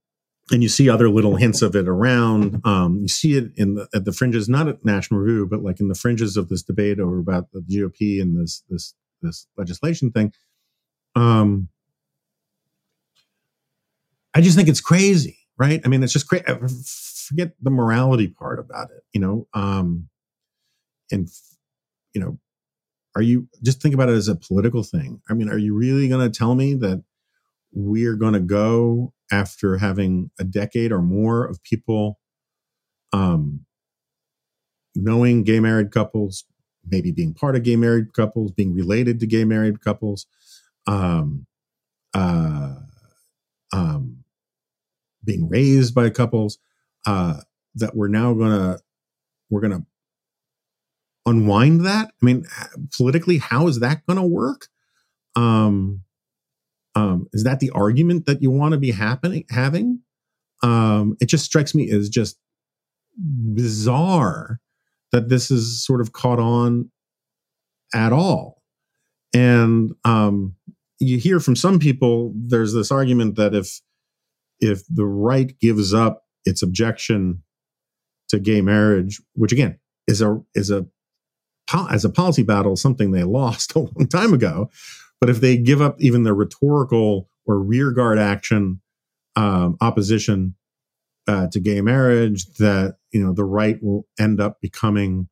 [0.50, 2.60] and you see other little hints of it around.
[2.64, 5.80] Um, you see it in the at the fringes, not at National Review, but like
[5.80, 10.10] in the fringes of this debate over about the GOP and this this this legislation
[10.10, 10.32] thing.
[11.14, 11.68] Um,
[14.34, 15.80] I just think it's crazy right?
[15.84, 16.44] I mean, it's just great.
[16.46, 19.46] Forget the morality part about it, you know.
[19.52, 20.08] Um,
[21.10, 21.28] and
[22.14, 22.38] you know,
[23.14, 25.20] are you just think about it as a political thing?
[25.28, 27.02] I mean, are you really going to tell me that
[27.72, 32.18] we're going to go after having a decade or more of people
[33.12, 33.64] um,
[34.94, 36.44] knowing gay married couples,
[36.86, 40.26] maybe being part of gay married couples, being related to gay married couples,
[40.86, 41.46] um,
[42.14, 42.74] uh,
[43.72, 44.24] um,
[45.24, 46.58] being raised by couples
[47.06, 47.40] uh,
[47.74, 48.78] that we're now gonna
[49.50, 49.84] we're gonna
[51.26, 52.08] unwind that.
[52.08, 52.44] I mean,
[52.96, 54.68] politically, how is that gonna work?
[55.36, 56.02] Um,
[56.98, 60.00] um, is that the argument that you want to be happening having?
[60.64, 62.38] Um, it just strikes me as just
[63.16, 64.60] bizarre
[65.12, 66.90] that this is sort of caught on
[67.94, 68.62] at all.
[69.32, 70.56] And um,
[70.98, 73.80] you hear from some people, there's this argument that if
[74.60, 77.44] if the right gives up its objection
[78.28, 79.78] to gay marriage, which again
[80.08, 80.86] is a is a
[81.90, 84.68] as a policy battle something they lost a long time ago,
[85.20, 88.80] but if they give up even the rhetorical or rearguard action
[89.36, 90.54] um, opposition
[91.26, 95.28] uh, to gay marriage, that you know the right will end up becoming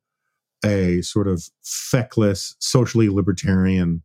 [0.65, 4.03] a sort of feckless, socially libertarian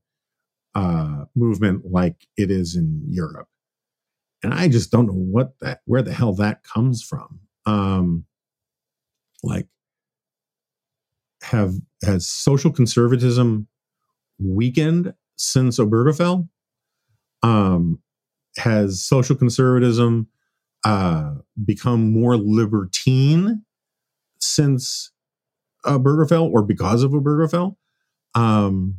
[0.75, 3.47] uh, movement like it is in Europe
[4.43, 7.39] and I just don't know what that where the hell that comes from.
[7.65, 8.25] Um,
[9.43, 9.67] like
[11.43, 11.73] have
[12.03, 13.67] has social conservatism
[14.39, 16.47] weakened since Obergefell?
[17.43, 17.99] Um,
[18.57, 20.27] has social conservatism
[20.83, 23.63] uh, become more libertine
[24.39, 25.11] since
[25.85, 27.75] Obergefell or because of Obergefell?
[28.35, 28.97] Um,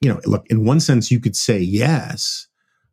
[0.00, 2.48] you know, look, in one sense, you could say yes,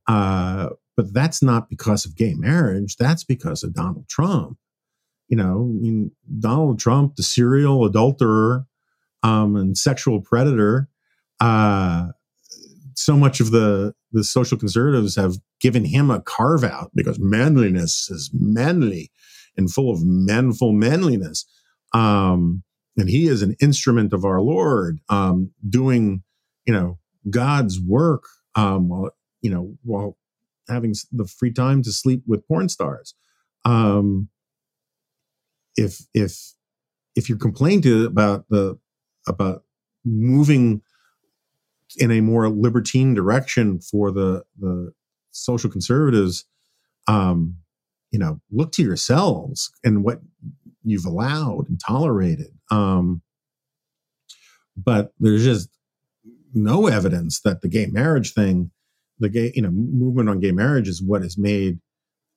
[0.08, 2.98] uh, but that's not because of gay marriage.
[2.98, 4.58] That's because of Donald Trump.
[5.30, 8.66] You know, I mean, Donald Trump, the serial adulterer
[9.24, 10.90] um, and sexual predator,
[11.40, 12.08] uh,
[12.96, 18.10] so much of the the social conservatives have given him a carve out because manliness
[18.10, 19.12] is manly
[19.58, 21.46] and full of manful manliness.
[21.94, 22.64] Um,
[22.96, 26.24] and he is an instrument of our Lord, um, doing,
[26.66, 26.98] you know,
[27.30, 28.24] God's work
[28.56, 29.12] um, while,
[29.42, 30.18] you know, while
[30.68, 33.14] having the free time to sleep with porn stars.
[33.66, 34.30] Um,
[35.76, 36.54] if if
[37.16, 38.80] if you're complaining to about the
[39.28, 39.64] about
[40.06, 40.82] moving
[41.96, 44.92] in a more libertine direction for the the
[45.32, 46.46] social conservatives,
[47.08, 47.58] um,
[48.12, 50.20] you know, look to yourselves and what
[50.84, 52.52] you've allowed and tolerated.
[52.72, 53.22] Um,
[54.76, 55.70] but there's just
[56.54, 58.72] no evidence that the gay marriage thing,
[59.20, 61.80] the gay, you know, movement on gay marriage is what has made,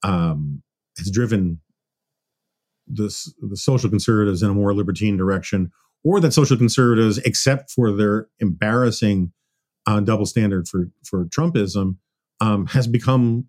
[0.03, 0.63] um,
[0.99, 1.61] has driven
[2.87, 5.71] this the social conservatives in a more libertine direction,
[6.03, 9.33] or that social conservatives, except for their embarrassing
[9.91, 11.97] uh, double standard for for Trumpism,
[12.41, 13.47] um, has become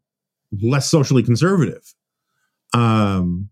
[0.61, 1.93] less socially conservative.
[2.73, 3.49] Um,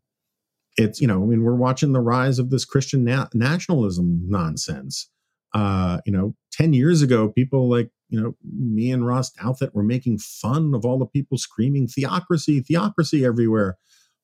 [0.76, 5.10] it's you know, I mean, we're watching the rise of this Christian na- nationalism nonsense.
[5.54, 9.84] Uh, you know, ten years ago, people like you know me and Ross Douthat were
[9.84, 13.78] making fun of all the people screaming theocracy, theocracy everywhere,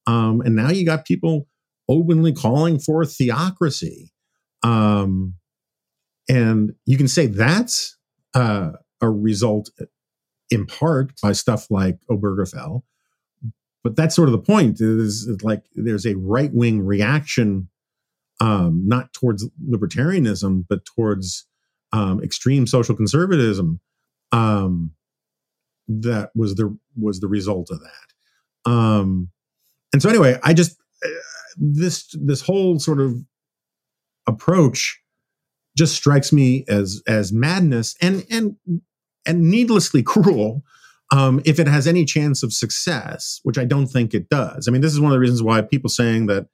[0.08, 1.48] um, and now you got people
[1.88, 4.12] openly calling for theocracy.
[4.64, 5.36] Um,
[6.28, 7.95] and you can say that's
[8.36, 9.70] uh, a result
[10.52, 12.84] in part by stuff like Obergefell.
[13.84, 17.70] But that's sort of the point is like there's a right wing reaction,
[18.42, 21.46] um, not towards libertarianism, but towards
[21.94, 23.80] um, extreme social conservatism.
[24.32, 24.92] Um,
[25.88, 28.72] that was the was the result of that.
[28.72, 29.30] Um,
[29.94, 31.10] and so anyway, I just uh,
[31.58, 33.16] this this whole sort of
[34.28, 35.00] approach
[35.78, 38.56] just strikes me as as madness and and
[39.26, 40.64] and needlessly cruel
[41.12, 44.68] um, if it has any chance of success, which I don't think it does.
[44.68, 46.48] I mean, this is one of the reasons why people saying that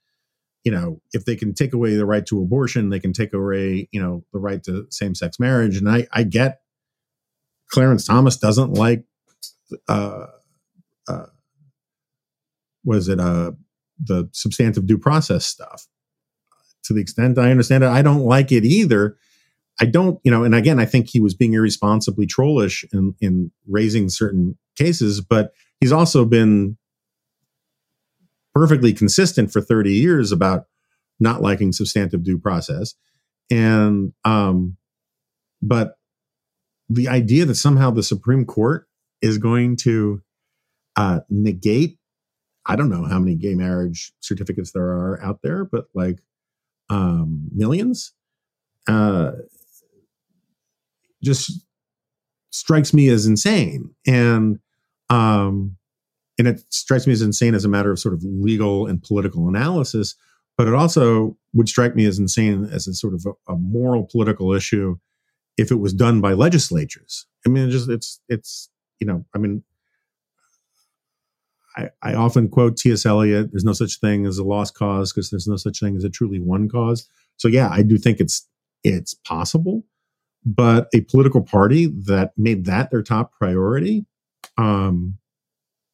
[0.63, 3.87] you know if they can take away the right to abortion, they can take away
[3.91, 6.61] you know the right to same sex marriage, and I I get
[7.71, 9.05] Clarence Thomas doesn't like
[9.87, 10.27] uh,
[11.07, 11.25] uh,
[12.83, 13.51] was it uh
[14.03, 15.87] the substantive due process stuff
[16.91, 17.89] to the extent I understand it.
[17.89, 19.17] I don't like it either.
[19.79, 23.51] I don't, you know, and again, I think he was being irresponsibly trollish in, in
[23.67, 26.77] raising certain cases, but he's also been
[28.53, 30.67] perfectly consistent for 30 years about
[31.19, 32.95] not liking substantive due process.
[33.49, 34.77] And, um,
[35.61, 35.97] but
[36.89, 38.87] the idea that somehow the Supreme Court
[39.21, 40.21] is going to
[40.95, 41.97] uh, negate,
[42.65, 46.19] I don't know how many gay marriage certificates there are out there, but like
[46.91, 48.13] um, millions,
[48.87, 49.31] uh,
[51.23, 51.65] just
[52.51, 53.95] strikes me as insane.
[54.05, 54.59] And
[55.09, 55.77] um,
[56.37, 59.47] and it strikes me as insane as a matter of sort of legal and political
[59.47, 60.15] analysis,
[60.57, 64.07] but it also would strike me as insane as a sort of a, a moral
[64.11, 64.97] political issue
[65.57, 67.25] if it was done by legislatures.
[67.45, 68.69] I mean, it just it's it's
[68.99, 69.63] you know, I mean,
[71.77, 73.05] I, I often quote T.S.
[73.05, 76.03] Eliot, there's no such thing as a lost cause because there's no such thing as
[76.03, 77.09] a truly won cause.
[77.37, 78.47] So yeah, I do think it's
[78.83, 79.83] it's possible,
[80.45, 84.05] but a political party that made that their top priority,
[84.57, 85.17] um,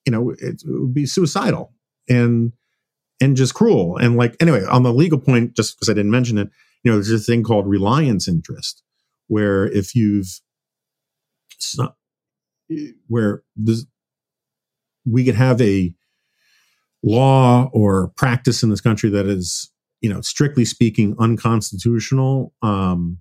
[0.06, 1.74] you know, it, it would be suicidal
[2.10, 2.54] and
[3.20, 3.98] and just cruel.
[3.98, 6.49] And like anyway, on the legal point, just because I didn't mention it,
[6.84, 8.84] you know, there's a thing called reliance interest,
[9.28, 10.40] where if you've
[13.08, 13.86] where this
[15.10, 15.94] we could have a
[17.04, 19.72] law or practice in this country that is,
[20.02, 22.54] you know, strictly speaking, unconstitutional.
[22.62, 23.20] Um,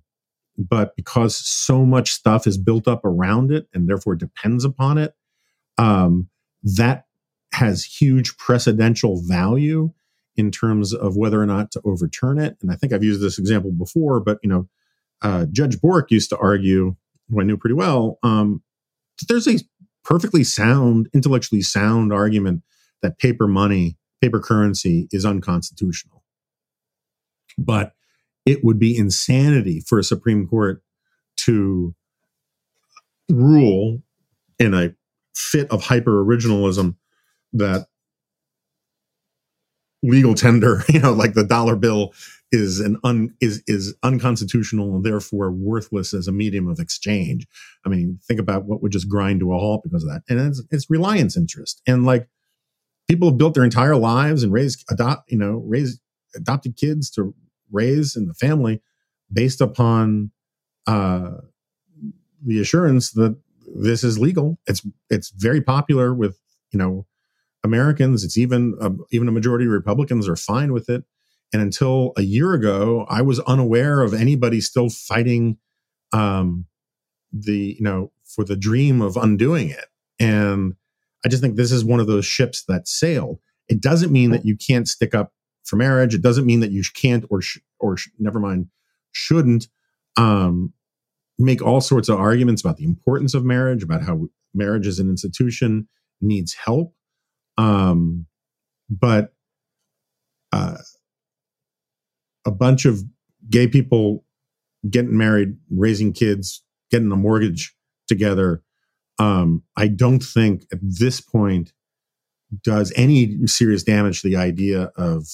[0.57, 5.13] but because so much stuff is built up around it and therefore depends upon it,
[5.77, 6.29] um,
[6.63, 7.05] that
[7.53, 9.91] has huge precedential value
[10.35, 12.57] in terms of whether or not to overturn it.
[12.61, 14.67] And I think I've used this example before, but you know,
[15.21, 16.95] uh, Judge Bork used to argue,
[17.29, 18.61] who I knew pretty well, um,
[19.27, 19.59] there's a
[20.07, 22.63] perfectly sound, intellectually sound argument
[23.01, 26.23] that paper money, paper currency is unconstitutional.
[27.57, 27.93] but
[28.45, 30.81] it would be insanity for a Supreme Court
[31.35, 31.93] to
[33.29, 34.01] rule
[34.57, 34.93] in a
[35.35, 36.95] fit of hyper originalism
[37.53, 37.87] that
[40.01, 42.13] legal tender, you know, like the dollar bill
[42.51, 47.45] is an un is is unconstitutional and therefore worthless as a medium of exchange.
[47.85, 50.21] I mean, think about what would just grind to a halt because of that.
[50.29, 51.81] And it's, it's reliance interest.
[51.85, 52.27] And like
[53.07, 55.99] people have built their entire lives and raised adopt, you know, raised
[56.35, 57.33] adopted kids to
[57.71, 58.81] raise in the family
[59.31, 60.31] based upon
[60.85, 61.31] uh
[62.45, 63.35] the assurance that
[63.75, 64.57] this is legal.
[64.67, 66.39] It's it's very popular with,
[66.71, 67.05] you know,
[67.63, 68.23] Americans.
[68.23, 71.03] It's even uh, even a majority of Republicans are fine with it.
[71.53, 75.57] And until a year ago, I was unaware of anybody still fighting
[76.13, 76.65] um,
[77.31, 79.85] the you know for the dream of undoing it.
[80.19, 80.75] And
[81.25, 83.39] I just think this is one of those ships that sailed.
[83.67, 85.33] It doesn't mean that you can't stick up
[85.63, 86.13] for marriage.
[86.13, 88.67] It doesn't mean that you can't or sh- or sh- never mind
[89.11, 89.67] shouldn't
[90.17, 90.73] um,
[91.37, 95.09] make all sorts of arguments about the importance of marriage, about how marriage as an
[95.09, 95.87] institution
[96.21, 96.93] needs help.
[97.57, 98.25] Um,
[98.89, 99.33] but
[100.51, 100.77] uh,
[102.47, 103.03] a bunch of
[103.49, 104.23] gay people
[104.89, 107.75] getting married, raising kids, getting a mortgage
[108.07, 108.63] together.
[109.19, 111.73] Um, I don't think at this point
[112.63, 115.27] does any serious damage to the idea of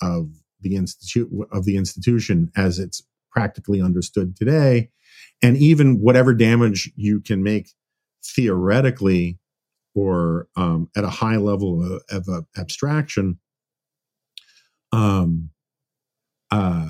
[0.00, 0.30] of
[0.62, 4.90] the institute of the institution as it's practically understood today,
[5.42, 7.68] and even whatever damage you can make
[8.24, 9.38] theoretically
[9.94, 13.38] or um, at a high level of, of, abstraction.
[14.92, 15.50] Um,
[16.50, 16.88] uh,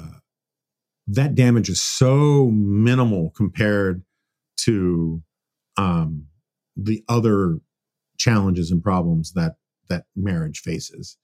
[1.06, 4.02] that damage is so minimal compared
[4.58, 5.22] to
[5.76, 6.26] um,
[6.76, 7.58] the other
[8.18, 9.56] challenges and problems that
[9.88, 11.16] that marriage faces.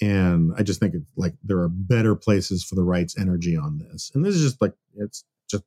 [0.00, 4.10] And I just think like there are better places for the right's energy on this.
[4.14, 5.64] And this is just like it's just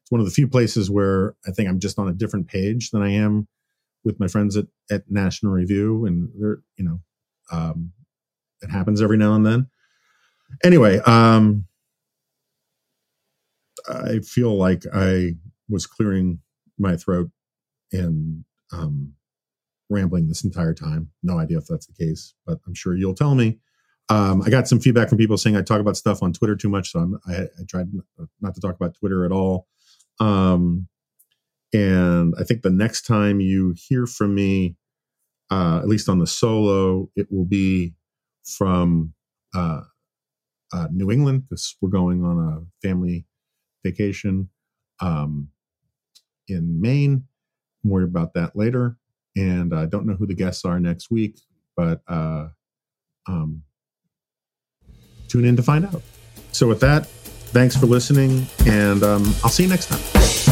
[0.00, 2.90] it's one of the few places where I think I'm just on a different page
[2.90, 3.48] than I am
[4.04, 6.06] with my friends at at National Review.
[6.06, 7.00] And they're you know
[7.52, 7.92] um,
[8.62, 9.68] it happens every now and then
[10.62, 11.66] anyway, um,
[13.88, 15.34] I feel like I
[15.68, 16.40] was clearing
[16.78, 17.30] my throat
[17.92, 19.14] and um,
[19.90, 21.10] rambling this entire time.
[21.22, 23.58] No idea if that's the case, but I'm sure you'll tell me.
[24.10, 26.68] Um, I got some feedback from people saying I talk about stuff on Twitter too
[26.68, 27.88] much, so I'm, I, I tried
[28.40, 29.66] not to talk about Twitter at all.
[30.20, 30.88] Um,
[31.72, 34.76] and I think the next time you hear from me,
[35.50, 37.94] uh, at least on the solo, it will be
[38.44, 39.14] from
[39.54, 39.80] uh,
[40.74, 43.26] uh, New England because we're going on a family
[43.84, 44.48] vacation
[45.00, 45.48] um,
[46.48, 47.24] in Maine.
[47.84, 48.96] More about that later.
[49.36, 51.38] And I don't know who the guests are next week,
[51.76, 52.48] but uh,
[53.26, 53.62] um,
[55.28, 56.02] tune in to find out.
[56.52, 60.43] So, with that, thanks for listening, and um, I'll see you next time.